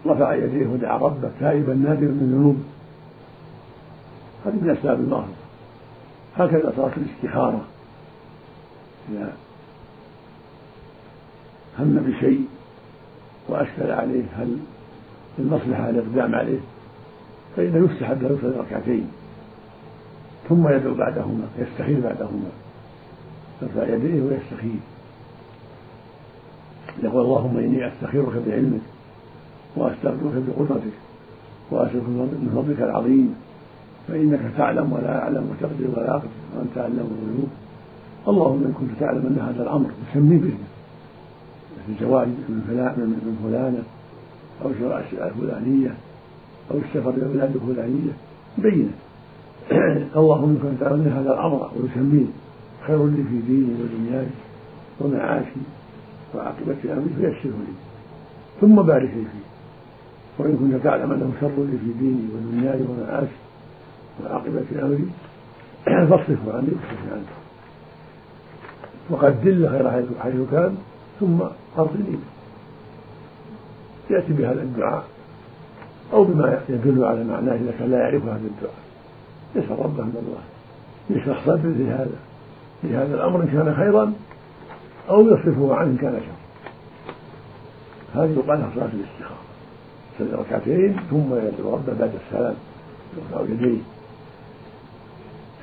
ورفع 0.04 0.34
يديه 0.34 0.66
ودعا 0.66 0.98
ربه 0.98 1.30
تائبا 1.40 1.74
نادرا 1.74 2.08
من 2.08 2.20
الذنوب. 2.22 2.62
هذه 4.46 4.54
من 4.62 4.70
أسباب 4.70 5.00
المغفره 5.00 5.34
هكذا 6.36 6.72
صلاه 6.76 6.92
الاستخارة. 6.96 7.64
إذا 9.12 9.32
هم 11.78 11.96
بشيء 11.96 12.48
وأشكل 13.48 13.90
عليه 13.90 14.24
هل 14.36 14.58
المصلحة 15.38 15.90
الإقدام 15.90 16.34
عليه 16.34 16.60
فإنه 17.56 17.90
يستحب 17.92 18.22
له 18.22 18.38
يصلي 18.38 18.60
ركعتين. 18.60 19.10
ثم 20.48 20.68
يدعو 20.68 20.94
بعدهما 20.94 21.44
يستخير 21.58 22.00
بعدهما. 22.00 22.50
يرفع 23.62 23.94
يديه 23.94 24.22
ويستخير. 24.22 24.80
يقول 27.02 27.24
اللهم 27.24 27.56
إني 27.56 27.88
أستخيرك 27.88 28.42
بعلمك 28.46 28.80
وأستغفرك 29.76 30.42
بقدرتك 30.48 30.96
وأسألك 31.70 32.02
من 32.08 32.52
فضلك 32.54 32.82
العظيم 32.82 33.34
فإنك 34.08 34.40
تعلم 34.56 34.92
ولا 34.92 35.22
أعلم 35.22 35.50
وتقدر 35.50 36.00
ولا 36.00 36.10
أقدر 36.10 36.28
وأنت 36.56 36.78
أعلم 36.78 36.98
الغيوب. 37.22 37.48
اللهم 38.28 38.64
إن 38.64 38.72
كنت 38.72 39.00
تعلم 39.00 39.26
أن 39.26 39.38
هذا 39.48 39.62
الأمر 39.62 39.90
سمي 40.14 40.36
به 40.36 40.54
مثل 41.76 41.88
الزواج 41.88 42.28
من 42.28 42.64
فلان 42.68 43.00
من 43.00 43.38
فلانة 43.44 43.82
أو 44.64 44.70
شراء 44.80 45.04
السلعه 45.06 45.28
الفلانية 45.28 45.94
أو 46.70 46.76
السفر 46.76 47.10
إلى 47.10 47.22
البلاد 47.22 47.56
الفلانية. 47.56 48.12
بينة. 48.58 48.92
اللهم 50.16 50.50
إن 50.50 50.58
كنت 50.62 50.80
تعلم 50.80 51.00
أن 51.00 51.12
هذا 51.12 51.32
الأمر 51.32 51.70
ويسميه 51.76 52.26
خير 52.86 53.06
لي 53.06 53.22
في 53.22 53.40
ديني 53.46 53.74
ودنياي 53.82 54.26
ومعاشي. 55.00 55.60
وعاقبة 56.34 56.76
أمري 56.84 57.10
فيسره 57.16 57.50
لي. 57.50 57.74
ثم 58.60 58.74
بارك 58.74 59.02
لي 59.02 59.08
فيه. 59.08 59.42
وإن 60.38 60.56
كنت 60.56 60.84
تعلم 60.84 61.12
أنه 61.12 61.32
شر 61.40 61.48
لي 61.48 61.78
في 61.78 61.92
ديني 61.98 62.28
ودنياي 62.34 62.80
ومعاشي 62.88 63.36
وعاقبة 64.24 64.64
أمري 64.82 65.06
فاصرفه 65.84 66.56
عني 66.56 66.68
واصرف 66.68 67.12
عنه. 67.12 67.24
وقد 69.10 69.44
دل 69.44 69.68
خير 69.68 69.90
حيث 70.22 70.34
كان 70.50 70.76
ثم 71.20 71.38
أرضني 71.78 72.18
يأتي 74.10 74.32
بهذا 74.32 74.62
الدعاء 74.62 75.04
أو 76.12 76.24
بما 76.24 76.60
يدل 76.68 77.04
على 77.04 77.24
معناه 77.24 77.54
إذا 77.54 77.74
كان 77.78 77.90
لا 77.90 77.98
يعرف 77.98 78.24
هذا 78.24 78.36
الدعاء. 78.44 78.82
يسأل 79.54 79.78
ربه 79.78 80.04
من 80.04 80.16
الله. 80.26 80.42
يشرح 81.10 81.44
صدره 81.46 81.74
لهذا 81.78 82.16
لهذا 82.84 83.14
الأمر 83.14 83.42
إن 83.42 83.48
كان 83.48 83.74
خيرا 83.74 84.12
أو 85.08 85.26
يصرفه 85.26 85.74
عنه 85.74 85.98
كان 86.00 86.20
شرا 86.20 86.42
هذه 88.14 88.30
يقال 88.30 88.60
لها 88.60 88.70
صلاة 88.74 88.90
الاستخارة. 88.92 89.38
يصلي 90.14 90.38
ركعتين 90.38 90.96
ثم 91.10 91.34
يدعو 91.34 91.74
ربه 91.74 91.94
بعد 92.00 92.10
السلام 92.26 92.54
يرفع 93.16 93.52
يديه. 93.52 93.78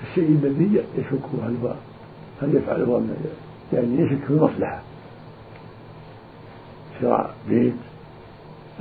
الشيء 0.04 0.30
الذي 0.30 0.84
يشكه 0.98 1.46
هل 1.46 1.74
هل 2.42 2.56
يفعله 2.56 3.04
يعني 3.74 4.02
يشك 4.02 4.24
في 4.24 4.30
المصلحة. 4.30 4.82
شراء 7.02 7.36
بيت 7.50 7.74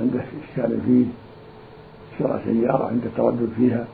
عنده 0.01 0.19
إشكال 0.19 0.81
فيه. 0.85 1.05
شراء 2.19 2.41
سيارة 2.45 2.87
عنده 2.87 3.07
تردد 3.17 3.49
فيها. 3.57 3.87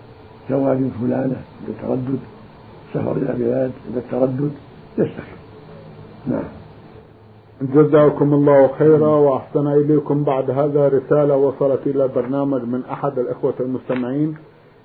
زواج 0.50 0.78
فلانة 1.02 1.42
عنده 1.62 1.82
تردد 1.82 2.20
سفر 2.94 3.12
إلى 3.12 3.34
بلاد 3.34 3.72
عنده 3.88 4.02
تردد 4.12 4.52
يستخف. 4.98 5.35
نعم. 6.28 6.44
جزاكم 7.62 8.34
الله 8.34 8.68
خيرا 8.68 9.08
وأحسن 9.08 9.68
إليكم 9.68 10.24
بعد 10.24 10.52
هذا 10.52 10.88
رسالة 10.88 11.38
وصلت 11.38 11.88
إلى 11.88 12.04
البرنامج 12.04 12.62
من 12.62 12.82
أحد 12.92 13.20
الإخوة 13.20 13.54
المستمعين 13.60 14.36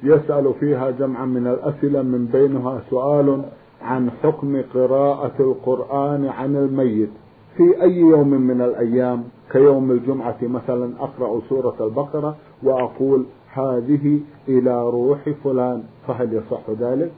يسأل 0.02 0.54
فيها 0.60 0.90
جمعا 0.90 1.24
من 1.24 1.46
الأسئلة 1.46 2.02
من 2.02 2.26
بينها 2.26 2.80
سؤال 2.90 3.42
عن 3.82 4.10
حكم 4.10 4.62
قراءة 4.74 5.34
القرآن 5.40 6.26
عن 6.26 6.56
الميت. 6.56 7.10
في 7.56 7.82
أي 7.82 7.96
يوم 7.96 8.28
من 8.28 8.60
الأيام؟ 8.60 9.24
كيوم 9.52 9.90
الجمعة 9.90 10.38
مثلا 10.42 10.92
أقرأ 11.00 11.40
سورة 11.48 11.76
البقرة 11.80 12.36
وأقول 12.62 13.24
هذه 13.52 14.20
إلى 14.48 14.82
روح 14.82 15.18
فلان 15.44 15.82
فهل 16.08 16.32
يصح 16.34 16.70
ذلك؟ 16.80 17.12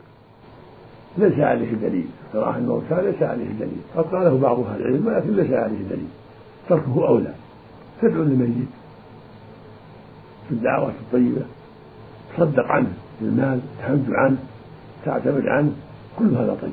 ليس 1.19 1.39
عليه 1.39 1.75
دليل. 1.75 2.07
قراءة 2.35 2.59
الموتى 2.59 3.03
ليس 3.03 3.23
عليه 3.23 3.53
دليل. 3.61 3.81
قد 3.97 4.05
قاله 4.05 4.39
بعض 4.39 4.61
أهل 4.61 4.81
العلم 4.81 5.07
ولكن 5.07 5.37
ليس 5.37 5.51
عليه 5.51 5.83
دليل. 5.91 6.09
تركه 6.69 7.09
أولى 7.09 7.35
تدعو 8.03 8.23
للميت 8.23 8.69
في 10.49 10.55
الدعوات 10.55 10.95
الطيبة. 11.01 11.43
تصدق 12.37 12.67
عنه 12.67 12.93
بالمال 13.21 13.61
تحج 13.79 14.05
عنه 14.09 14.37
تعتمد 15.05 15.47
عنه. 15.47 15.73
كل 16.19 16.35
هذا 16.35 16.57
طيب. 16.63 16.73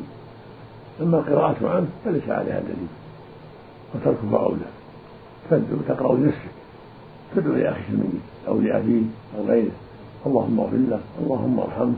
أما 1.02 1.17
القراءة 1.17 1.69
عنه 1.69 1.88
فليس 2.06 2.30
عليها 2.30 2.60
دليل. 2.60 2.88
وتركه 3.95 4.45
أولى 4.45 4.69
تدعو 5.49 5.78
تقرأ 5.88 6.15
لنفسك. 6.15 6.52
تدعو 7.36 7.54
لأخيك 7.54 7.89
الميت 7.89 8.21
أو 8.47 8.60
لأبيه 8.60 9.04
أو 9.38 9.45
غيره. 9.45 9.71
اللهم 10.25 10.60
اغفر 10.60 10.78
له 10.78 10.99
اللهم 11.23 11.60
ارحمه 11.60 11.93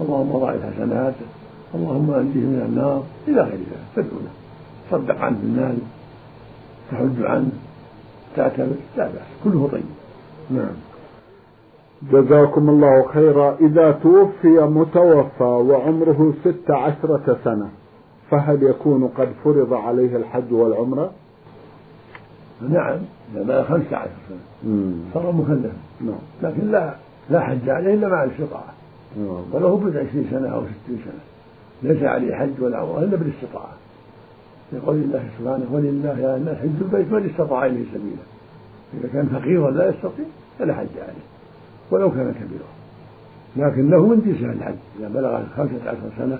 اللهم 0.00 0.38
ضاعف 0.38 0.74
حسناته. 0.74 1.39
اللهم 1.74 2.10
أنجه 2.10 2.38
من 2.38 2.62
النار 2.68 3.02
إلى 3.28 3.42
غير 3.42 3.58
ذلك 3.58 3.84
تدعو 3.96 4.18
له. 4.18 4.30
تصدق 4.90 5.20
عنه 5.20 5.38
بالمال 5.42 5.78
تحج 6.90 7.22
عنه 7.22 7.50
تعتبر 8.36 8.74
لا 8.96 9.06
بأس 9.06 9.22
كله 9.44 9.68
طيب. 9.72 9.84
نعم. 10.50 10.74
جزاكم 12.12 12.68
الله 12.70 13.08
خيرا. 13.08 13.56
إذا 13.60 13.90
توفي 13.92 14.48
متوفى 14.48 15.44
وعمره 15.44 16.34
ست 16.44 16.70
عشرة 16.70 17.38
سنة 17.44 17.68
فهل 18.30 18.62
يكون 18.62 19.08
قد 19.08 19.28
فرض 19.44 19.72
عليه 19.72 20.16
الحج 20.16 20.52
والعمرة؟ 20.52 21.10
نعم 22.68 22.98
إذا 23.34 23.42
بلغ 23.42 23.64
خمسة 23.64 23.96
عشر 23.96 24.10
سنة. 24.28 24.94
صار 25.14 25.32
مكلفا. 25.32 25.72
نعم. 26.00 26.18
لكن 26.42 26.70
لا 26.70 26.94
لا 27.30 27.40
حج 27.40 27.68
عليه 27.68 27.94
إلا 27.94 28.08
مع 28.08 28.24
الاستطاعة 28.24 28.72
نعم. 29.16 29.42
ولو 29.52 29.76
بد 29.76 29.96
عشرين 29.96 30.26
سنة 30.30 30.48
أو 30.48 30.62
ستين 30.62 30.98
سنة. 31.04 31.29
ليس 31.82 32.02
عليه 32.02 32.34
حج 32.34 32.60
ولا 32.60 32.78
عمرة 32.78 32.98
إلا 32.98 33.16
بالاستطاعة. 33.16 33.74
يقول 34.72 34.96
الله 34.96 35.24
سبحانه 35.38 35.66
ولله 35.70 36.18
يا 36.18 36.36
الناس 36.36 36.56
حج 36.56 36.68
البيت 36.80 37.12
من 37.12 37.30
استطاع 37.30 37.66
إليه 37.66 37.84
سبيلا. 37.94 38.22
إذا 38.94 39.08
كان 39.12 39.26
فقيرا 39.26 39.70
لا 39.70 39.88
يستطيع 39.88 40.24
فلا 40.58 40.74
حج 40.74 40.98
عليه 40.98 41.24
ولو 41.90 42.10
كان 42.10 42.32
كبيرا. 42.32 42.70
لكن 43.56 43.90
له 43.90 44.06
من 44.06 44.22
جنس 44.26 44.56
الحج 44.56 44.74
إذا 44.98 45.08
بلغ 45.08 45.42
خمسة 45.56 45.90
عشر 45.90 46.10
سنة 46.18 46.38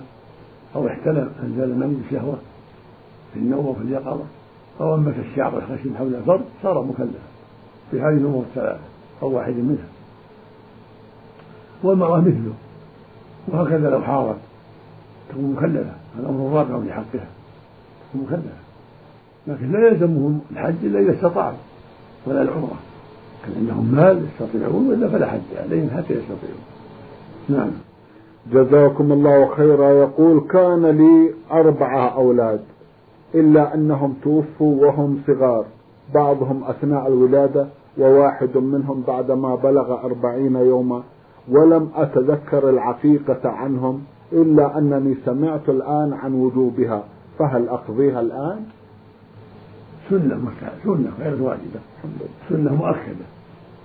أو 0.75 0.87
احتلم 0.87 1.31
أنزل 1.43 1.69
من 1.69 2.05
بشهوة 2.09 2.37
في 3.33 3.39
النوم 3.39 3.65
وفي 3.65 3.81
اليقظة 3.81 4.25
أو 4.81 4.95
أنبت 4.95 5.15
الشعر 5.31 5.57
الخشن 5.57 5.97
حول 5.97 6.15
الفرد 6.15 6.41
صار 6.63 6.83
مكلفا 6.83 7.19
في 7.91 8.01
هذه 8.01 8.17
الأمور 8.17 8.43
الثلاثة 8.49 8.79
أو 9.21 9.31
واحد 9.31 9.53
منها. 9.53 9.87
والمرأة 11.83 12.19
مثله 12.19 12.53
وهكذا 13.47 13.89
لو 13.89 14.01
حارت. 14.01 14.37
تكون 15.31 15.53
مكلفة 15.57 15.93
الأمر 16.19 16.47
الرابع 16.47 16.79
في 16.79 16.93
حقها 16.93 17.27
تكون 18.09 18.21
مكلفة 18.27 18.61
لكن 19.47 19.71
لا 19.71 19.87
يلزمهم 19.87 20.39
الحج 20.51 20.75
إلا 20.83 20.99
إذا 20.99 21.13
استطاعوا 21.13 21.57
ولا 22.27 22.41
العمرة. 22.41 22.79
كان 23.45 23.53
عندهم 23.57 23.91
مال 23.95 24.25
يستطيعون 24.25 24.89
وإلا 24.89 25.09
فلا 25.09 25.25
حج 25.27 25.57
عليهم 25.57 25.89
حتى 25.89 26.13
يستطيعون. 26.13 26.61
نعم. 27.49 27.71
جزاكم 28.51 29.11
الله 29.11 29.55
خيرا. 29.55 29.89
يقول 29.91 30.39
كان 30.39 30.85
لي 30.85 31.33
أربعة 31.51 32.15
أولاد 32.15 32.59
إلا 33.35 33.73
أنهم 33.73 34.13
توفوا 34.23 34.85
وهم 34.85 35.21
صغار. 35.27 35.65
بعضهم 36.13 36.63
أثناء 36.63 37.07
الولادة 37.07 37.67
وواحد 37.97 38.57
منهم 38.57 39.03
بعدما 39.07 39.55
بلغ 39.55 40.05
أربعين 40.05 40.55
يوما 40.55 41.03
ولم 41.49 41.89
أتذكر 41.95 42.69
العقيقة 42.69 43.49
عنهم. 43.49 44.03
إلا 44.33 44.77
أنني 44.77 45.15
سمعت 45.25 45.69
الآن 45.69 46.13
عن 46.13 46.33
وجوبها 46.33 47.03
فهل 47.39 47.69
أقضيها 47.69 48.21
الآن؟ 48.21 48.65
سنة 50.09 50.39
سنة 50.83 51.11
غير 51.19 51.41
واجبة. 51.41 51.79
سنة 52.49 52.75
مؤكدة. 52.75 53.25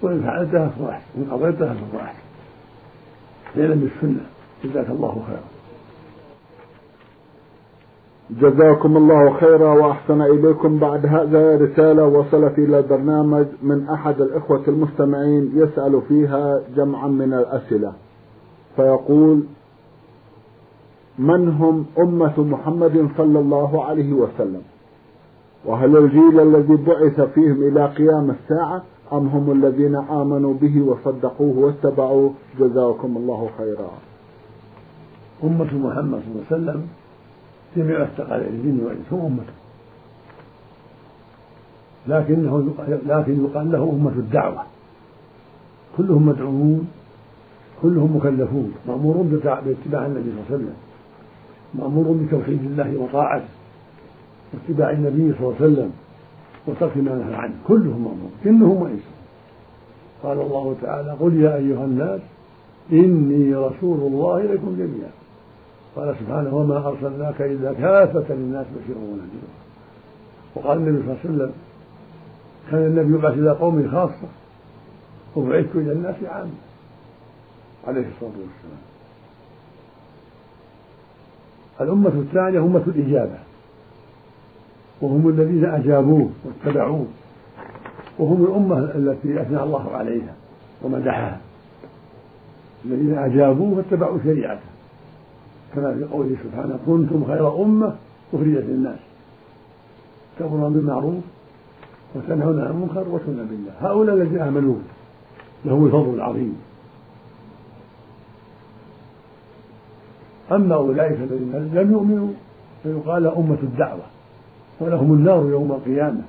وإن 0.03 0.23
فعلتها 0.23 0.67
أحسن 0.67 0.83
وإن 0.83 1.31
قضيتها 1.31 1.73
أحسن 1.73 2.19
ليلا 3.57 3.75
بالسنة 3.75 4.21
جزاك 4.65 4.91
الله 4.91 5.23
خيرا. 5.27 5.57
جزاكم 8.31 8.97
الله 8.97 9.41
خيرا 9.41 9.73
وأحسن 9.73 10.23
إليكم 10.23 10.79
بعد 10.79 11.07
هذا 11.07 11.57
رسالة 11.57 12.05
وصلت 12.05 12.59
إلى 12.59 12.79
البرنامج 12.79 13.47
من 13.63 13.89
أحد 13.89 14.21
الإخوة 14.21 14.63
المستمعين 14.69 15.53
يسأل 15.55 16.03
فيها 16.09 16.61
جمعا 16.77 17.09
من 17.09 17.35
الأسئلة. 17.35 17.93
فيقول 18.77 19.43
من 21.19 21.49
هم 21.49 21.87
أمة 21.99 22.41
محمد 22.41 23.09
صلى 23.17 23.39
الله 23.39 23.85
عليه 23.85 24.13
وسلم؟ 24.13 24.63
وهل 25.65 25.97
الجيل 25.97 26.41
الذي 26.41 26.77
بعث 26.77 27.21
فيهم 27.21 27.63
إلى 27.63 27.87
قيام 27.87 28.31
الساعة 28.31 28.83
أم 29.13 29.27
هم 29.29 29.53
الذين 29.53 29.95
آمنوا 29.95 30.55
به 30.55 30.83
وصدقوه 30.83 31.59
واتبعوه؟ 31.59 32.33
جزاكم 32.61 33.17
الله 33.17 33.49
خيرا. 33.59 33.91
أمة 35.45 35.79
محمد 35.79 36.21
صلى 36.21 36.33
الله 36.33 36.45
عليه 36.51 36.57
وسلم 36.57 36.87
جميع 37.77 38.03
الثقلين 38.03 38.49
الجن 38.49 38.85
والانس 38.85 39.13
هم 39.13 39.27
أمته. 39.27 39.53
لكنه 42.09 42.75
لكن 43.07 43.45
يقال 43.45 43.73
له 43.73 43.83
أمة 43.93 44.11
الدعوة. 44.11 44.63
كلهم 45.97 46.27
مدعوون 46.27 46.89
كلهم 47.83 48.17
مكلفون 48.17 48.73
مامور 48.89 49.17
باتباع 49.17 50.07
النبي 50.07 50.23
صلى 50.23 50.33
الله 50.33 50.45
عليه 50.51 50.57
وسلم. 50.57 50.75
مأمور 51.79 52.17
بتوحيد 52.23 52.61
الله 52.65 52.97
وطاعته 52.97 53.49
واتباع 54.55 54.91
النبي 54.91 55.35
صلى 55.39 55.41
الله 55.41 55.55
عليه 55.61 55.67
وسلم 55.73 55.93
وترك 56.67 56.97
ما 56.97 57.15
نهى 57.15 57.35
عنه. 57.35 57.55
كلهم 57.69 58.05
مأمور. 58.05 58.31
جنهم 58.45 58.83
وانسهم 58.83 59.17
قال 60.23 60.41
الله 60.41 60.77
تعالى 60.83 61.11
قل 61.11 61.41
يا 61.41 61.57
أيها 61.57 61.85
الناس 61.85 62.21
إني 62.93 63.55
رسول 63.55 63.99
الله 63.99 64.37
إليكم 64.37 64.77
جميعا. 64.79 65.11
قال 65.97 66.17
سبحانه 66.21 66.57
وما 66.57 66.89
أرسلناك 66.89 67.43
إلا 67.43 67.73
كافة 67.73 68.35
للناس 68.35 68.67
بشيرا 68.67 68.99
ونذيرا. 68.99 69.53
وقال 70.55 70.79
النبي 70.79 71.03
صلى 71.03 71.07
الله 71.11 71.19
عليه 71.25 71.35
وسلم 71.35 71.53
كان 72.71 72.87
النبي 72.87 73.15
يبعث 73.15 73.33
إلى 73.33 73.51
قومه 73.51 73.89
خاصة 73.89 74.29
وبعثت 75.37 75.77
إلى 75.77 75.93
الناس 75.93 76.15
عامة 76.25 76.51
عليه 77.87 78.01
الصلاة 78.01 78.31
والسلام. 78.31 78.83
الأمة 81.81 82.09
الثانية 82.09 82.59
أمة 82.61 82.83
الإجابة. 82.87 83.39
وهم 85.01 85.29
الذين 85.29 85.65
أجابوه 85.65 86.31
واتبعوه. 86.45 87.07
وهم 88.19 88.45
الأمة 88.45 88.79
التي 88.79 89.43
أثنى 89.43 89.63
الله 89.63 89.91
عليها 89.91 90.35
ومدحها. 90.83 91.41
الذين 92.85 93.19
أجابوه 93.19 93.77
واتبعوا 93.77 94.19
شريعته. 94.25 94.61
كما 95.75 95.95
في 95.95 96.05
قوله 96.05 96.37
سبحانه 96.45 96.79
كنتم 96.87 97.25
خير 97.25 97.63
أمة 97.63 97.95
أخرجت 98.33 98.65
للناس. 98.69 98.99
تأمرون 100.39 100.73
بالمعروف 100.73 101.25
وتنهون 102.15 102.61
عن 102.61 102.71
المنكر 102.71 103.09
وتؤمنون 103.09 103.47
بالله. 103.47 103.73
هؤلاء 103.81 104.17
الذين 104.17 104.39
آمنوا 104.39 104.75
لهم 105.65 105.87
الفضل 105.87 106.15
العظيم. 106.15 106.57
أما 110.53 110.75
أولئك 110.75 111.19
الذين 111.21 111.71
لم 111.75 111.93
يؤمنوا 111.93 112.29
فيقال 112.83 113.27
أمة 113.27 113.59
الدعوة 113.63 114.03
ولهم 114.81 115.13
النار 115.13 115.47
يوم 115.47 115.73
القيامة 115.73 116.23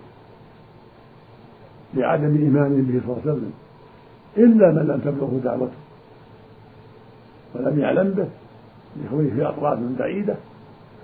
لعدم 1.94 2.38
إيمانهم 2.38 2.82
به 2.82 3.02
صلى 3.06 3.12
الله 3.12 3.22
عليه 3.22 3.32
وسلم. 3.32 3.52
إلا 4.38 4.72
من 4.72 4.88
لم 4.88 5.00
تبلغه 5.00 5.40
دعوته 5.44 5.78
ولم 7.56 7.80
يعلم 7.80 8.12
به 8.12 8.28
لكونه 9.04 9.30
في 9.36 9.46
أطراف 9.46 9.80
بعيدة 10.00 10.36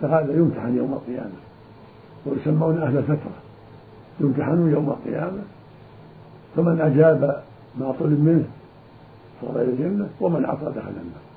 فهذا 0.02 0.34
يمتحن 0.34 0.78
يوم 0.78 0.94
القيامة. 0.94 1.40
ويسمون 2.26 2.78
أهل 2.78 2.98
الفترة 2.98 3.32
يمتحنون 4.20 4.72
يوم 4.72 4.90
القيامة. 4.90 5.40
فمن 6.56 6.82
أجاب 6.82 7.44
ما 7.80 7.92
طلب 8.00 8.20
منه 8.20 8.46
صار 9.42 9.62
إلى 9.62 9.72
الجنة 9.72 10.10
ومن 10.22 10.46
عصى 10.46 10.66
دخل 10.66 10.90
النار. 10.90 11.33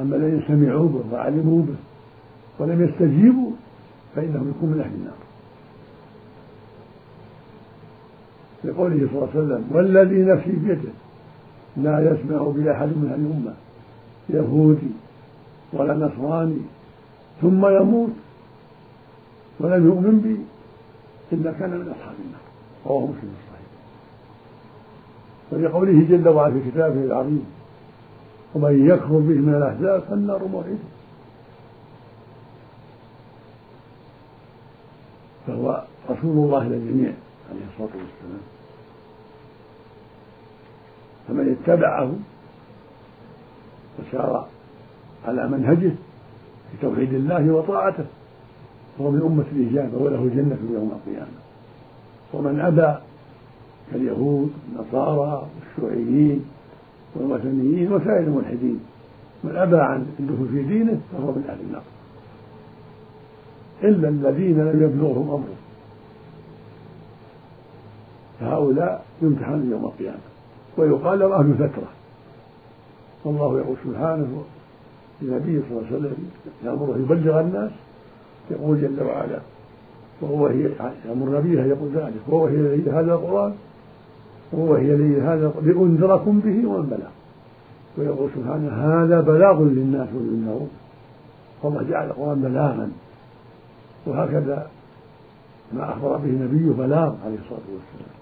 أما 0.00 0.16
الذين 0.16 0.42
سمعوا 0.48 0.88
به 0.88 1.02
وعلموا 1.12 1.62
به 1.62 1.74
ولم 2.58 2.88
يستجيبوا 2.88 3.50
فإنهم 4.16 4.52
يكون 4.56 4.70
من 4.70 4.80
أهل 4.80 4.94
النار. 4.94 5.14
لقوله 8.64 8.96
صلى 8.96 9.18
الله 9.18 9.28
عليه 9.34 9.40
وسلم 9.40 9.64
والذي 9.70 10.22
نفسي 10.22 10.52
بيده 10.52 10.92
لا 11.76 12.00
يسمع 12.00 12.42
بأحد 12.42 12.86
من 12.86 13.08
هذه 13.10 13.16
الأمة 13.16 13.54
يهودي 14.30 14.92
ولا 15.72 15.94
نصراني 15.94 16.58
ثم 17.42 17.66
يموت 17.66 18.10
ولم 19.60 19.86
يؤمن 19.86 20.20
بي 20.20 20.36
إلا 21.32 21.52
كان 21.52 21.70
من 21.70 21.88
أصحاب 21.88 22.14
النار. 22.24 22.40
رواه 22.86 23.00
مسلم 23.00 23.30
الصحيح. 23.40 23.70
وفي 25.52 25.66
قوله 25.66 26.06
جل 26.08 26.28
وعلا 26.28 26.52
في 26.54 26.70
كتابه 26.70 27.04
العظيم 27.04 27.44
ومن 28.54 28.86
يكفر 28.88 29.18
به 29.18 29.34
من 29.34 29.54
الأحزاب 29.54 30.00
فالنار 30.00 30.44
موعده 30.44 30.78
فهو 35.46 35.84
رسول 36.10 36.46
الله 36.46 36.64
للجميع 36.68 37.12
عليه 37.50 37.60
الصلاة 37.72 38.02
والسلام. 38.02 38.42
فمن 41.28 41.56
اتبعه 41.62 42.12
وسار 43.98 44.48
على 45.26 45.48
منهجه 45.48 45.92
في 46.70 46.76
توحيد 46.82 47.14
الله 47.14 47.50
وطاعته 47.50 48.04
فهو 48.98 49.10
من 49.10 49.20
أمة 49.22 49.44
الإجابة 49.52 50.02
وله 50.02 50.22
الجنة 50.22 50.58
يوم 50.74 50.92
القيامة. 50.92 51.38
ومن 52.32 52.60
أبى 52.60 52.98
كاليهود 53.92 54.52
والنصارى 54.76 55.46
والشيوعيين 55.78 56.44
والوثنيين 57.14 57.92
وسائر 57.92 58.20
الملحدين. 58.20 58.80
من 59.44 59.56
أبى 59.56 59.76
عن 59.76 60.06
الدخول 60.20 60.48
في 60.48 60.62
دينه 60.62 61.00
فهو 61.12 61.32
من 61.32 61.44
أهل 61.48 61.60
النار. 61.60 61.82
إلا 63.84 64.08
الذين 64.08 64.58
لم 64.58 64.82
يبلغهم 64.82 65.30
أمره. 65.30 65.56
فهؤلاء 68.40 69.04
يمتحنون 69.22 69.70
يوم 69.70 69.84
القيامة. 69.84 70.18
ويقال 70.76 71.18
لهم 71.18 71.32
أهل 71.32 71.54
فترة 71.54 71.88
والله 73.24 73.58
يقول 73.58 73.76
سبحانه 73.84 74.42
للنبي 75.22 75.62
صلى 75.62 75.78
الله 75.78 75.86
عليه 75.86 75.96
وسلم 75.96 76.30
يأمره 76.64 76.96
يبلغ 76.98 77.40
الناس. 77.40 77.70
يقول 78.50 78.80
جل 78.80 79.02
وعلا 79.02 79.40
وهو 80.20 80.46
هي 80.46 80.70
يأمر 81.08 81.38
نبيه 81.38 81.62
يقول 81.62 81.90
ذلك. 81.94 82.20
وهو 82.28 82.46
هي 82.46 82.90
هذا 82.90 83.14
القرآن. 83.14 83.54
وهو 84.52 84.74
هي 84.74 85.20
هذا 85.20 85.52
لأنذركم 85.62 86.40
به 86.40 86.68
ومن 86.68 86.86
بلغ 86.86 87.10
ويقول 87.98 88.30
سبحانه 88.36 88.68
هذا 88.68 89.20
بلاغ 89.20 89.62
للناس 89.62 90.08
وللنور 90.14 90.68
فالله 91.62 91.82
جعل 91.82 92.06
القرآن 92.06 92.42
بلاغا. 92.42 92.90
وهكذا 94.06 94.70
ما 95.72 95.92
أخبر 95.92 96.16
به 96.16 96.28
نبيه 96.28 96.72
بلاغ 96.72 97.14
عليه 97.24 97.38
الصلاة 97.38 97.60
والسلام. 97.74 98.20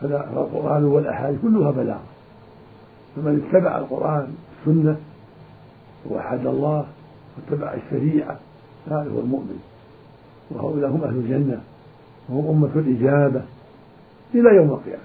فالقرآن 0.00 0.84
والأحاديث 0.84 1.40
كلها 1.42 1.70
بلاغ. 1.70 1.98
فمن 3.16 3.48
اتبع 3.48 3.78
القرآن 3.78 4.34
السنة 4.60 4.96
ووحد 6.10 6.46
الله 6.46 6.86
واتبع 7.36 7.74
الشريعة 7.74 8.38
هذا 8.86 9.10
هو 9.14 9.20
المؤمن. 9.20 9.62
وهؤلاء 10.50 10.90
هم 10.90 11.04
أهل 11.04 11.16
الجنة. 11.16 11.60
وهم 12.28 12.48
أمة 12.48 12.70
الإجابة. 12.76 13.42
إلى 14.34 14.56
يوم 14.56 14.70
القيامة. 14.70 15.02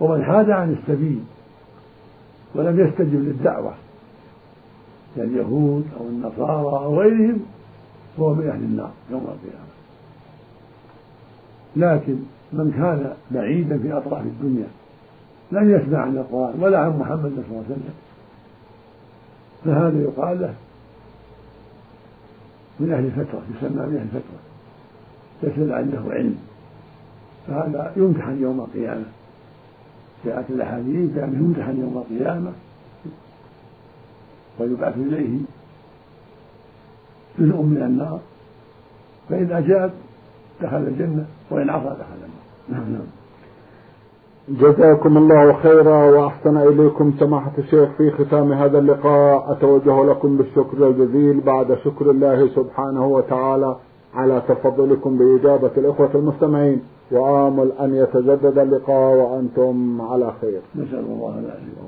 ومن 0.00 0.24
حاد 0.24 0.50
عن 0.50 0.72
السبيل 0.72 1.22
ولم 2.54 2.80
يستجب 2.80 3.14
للدعوة 3.14 3.74
كاليهود 5.16 5.86
أو 6.00 6.06
النصارى 6.06 6.84
أو 6.84 7.00
غيرهم 7.00 7.40
فهو 8.16 8.34
من 8.34 8.48
أهل 8.48 8.62
النار 8.62 8.92
يوم 9.10 9.20
القيامة. 9.22 9.70
لكن 11.76 12.16
من 12.52 12.72
كان 12.72 13.14
بعيدا 13.30 13.78
في 13.78 13.92
أطراف 13.92 14.22
الدنيا 14.22 14.68
لم 15.52 15.70
يسمع 15.70 15.98
عن 15.98 16.16
القرآن 16.16 16.60
ولا 16.60 16.78
عن 16.78 16.98
محمد 16.98 17.30
صلى 17.30 17.44
الله 17.50 17.64
عليه 17.64 17.74
وسلم 17.74 17.94
فهذا 19.64 20.02
يقال 20.02 20.40
له 20.40 20.54
من 22.80 22.92
أهل 22.92 23.04
الفترة 23.04 23.42
يسمى 23.56 23.86
من 23.86 23.96
أهل 23.96 24.08
الفترة 24.16 24.40
ليس 25.42 25.72
عنده 25.72 26.14
علم. 26.14 26.38
فهذا 27.50 27.92
يمتحن 27.96 28.42
يوم 28.42 28.60
القيامة. 28.60 29.04
جاءت 30.24 30.50
الأحاديث 30.50 31.10
بأنه 31.10 31.38
يمتحن 31.38 31.80
يوم 31.80 32.04
القيامة. 32.10 32.52
ويبعث 34.60 34.96
إليه 34.96 35.38
جزء 37.38 37.62
من 37.62 37.82
النار. 37.82 38.20
فإن 39.28 39.52
أجاب 39.52 39.90
دخل 40.62 40.76
الجنة 40.76 41.26
وإن 41.50 41.70
عصى 41.70 41.84
دخل 41.84 42.16
النار. 42.16 42.40
نعم 42.68 42.92
نعم. 42.92 43.06
جزاكم 44.48 45.16
الله 45.16 45.52
خيرا 45.52 46.10
وأحسن 46.10 46.56
إليكم 46.56 47.14
سماحة 47.18 47.52
الشيخ 47.58 47.88
في 47.98 48.10
ختام 48.10 48.52
هذا 48.52 48.78
اللقاء. 48.78 49.52
أتوجه 49.52 50.04
لكم 50.04 50.36
بالشكر 50.36 50.88
الجزيل. 50.88 51.40
بعد 51.40 51.78
شكر 51.84 52.10
الله 52.10 52.48
سبحانه 52.48 53.06
وتعالى. 53.06 53.76
على 54.14 54.42
تفضلكم 54.48 55.18
بإجابة 55.18 55.70
الإخوة 55.76 56.10
المستمعين 56.14 56.82
وآمل 57.12 57.72
أن 57.80 57.94
يتجدد 57.94 58.58
اللقاء 58.58 59.16
وأنتم 59.16 60.00
على 60.00 60.32
خير. 60.40 60.60
نسأل 60.76 60.98
الله 60.98 61.38
العافية. 61.38 61.80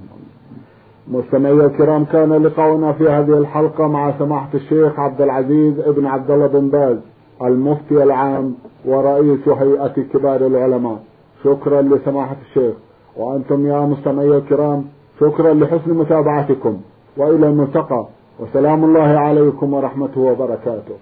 مستمعي 1.09 1.53
الكرام 1.53 2.05
كان 2.05 2.33
لقاؤنا 2.33 2.93
في 2.93 3.09
هذه 3.09 3.39
الحلقة 3.39 3.87
مع 3.87 4.19
سماحة 4.19 4.49
الشيخ 4.55 5.01
عبد 5.01 5.21
العزيز 5.21 5.81
ابن 5.81 6.07
عبد 6.07 6.31
الله 6.31 6.47
بن 6.47 6.69
باز 6.69 6.97
المفتي 7.43 8.03
العام 8.03 8.55
ورئيس 8.85 9.49
هيئة 9.49 10.03
كبار 10.13 10.47
العلماء. 10.47 10.99
شكرا 11.45 11.83
لسماحة 11.83 12.37
الشيخ. 12.49 12.75
وأنتم 13.17 13.67
يا 13.67 13.81
مستمعي 13.81 14.37
الكرام 14.37 14.85
شكرا 15.21 15.55
لحسن 15.55 15.95
متابعتكم. 15.95 16.81
وإلى 17.17 17.47
الملتقى. 17.47 18.07
وسلام 18.41 18.85
الله 18.85 19.19
عليكم 19.19 19.75
ورحمته 19.75 20.21
وبركاته. 20.21 20.95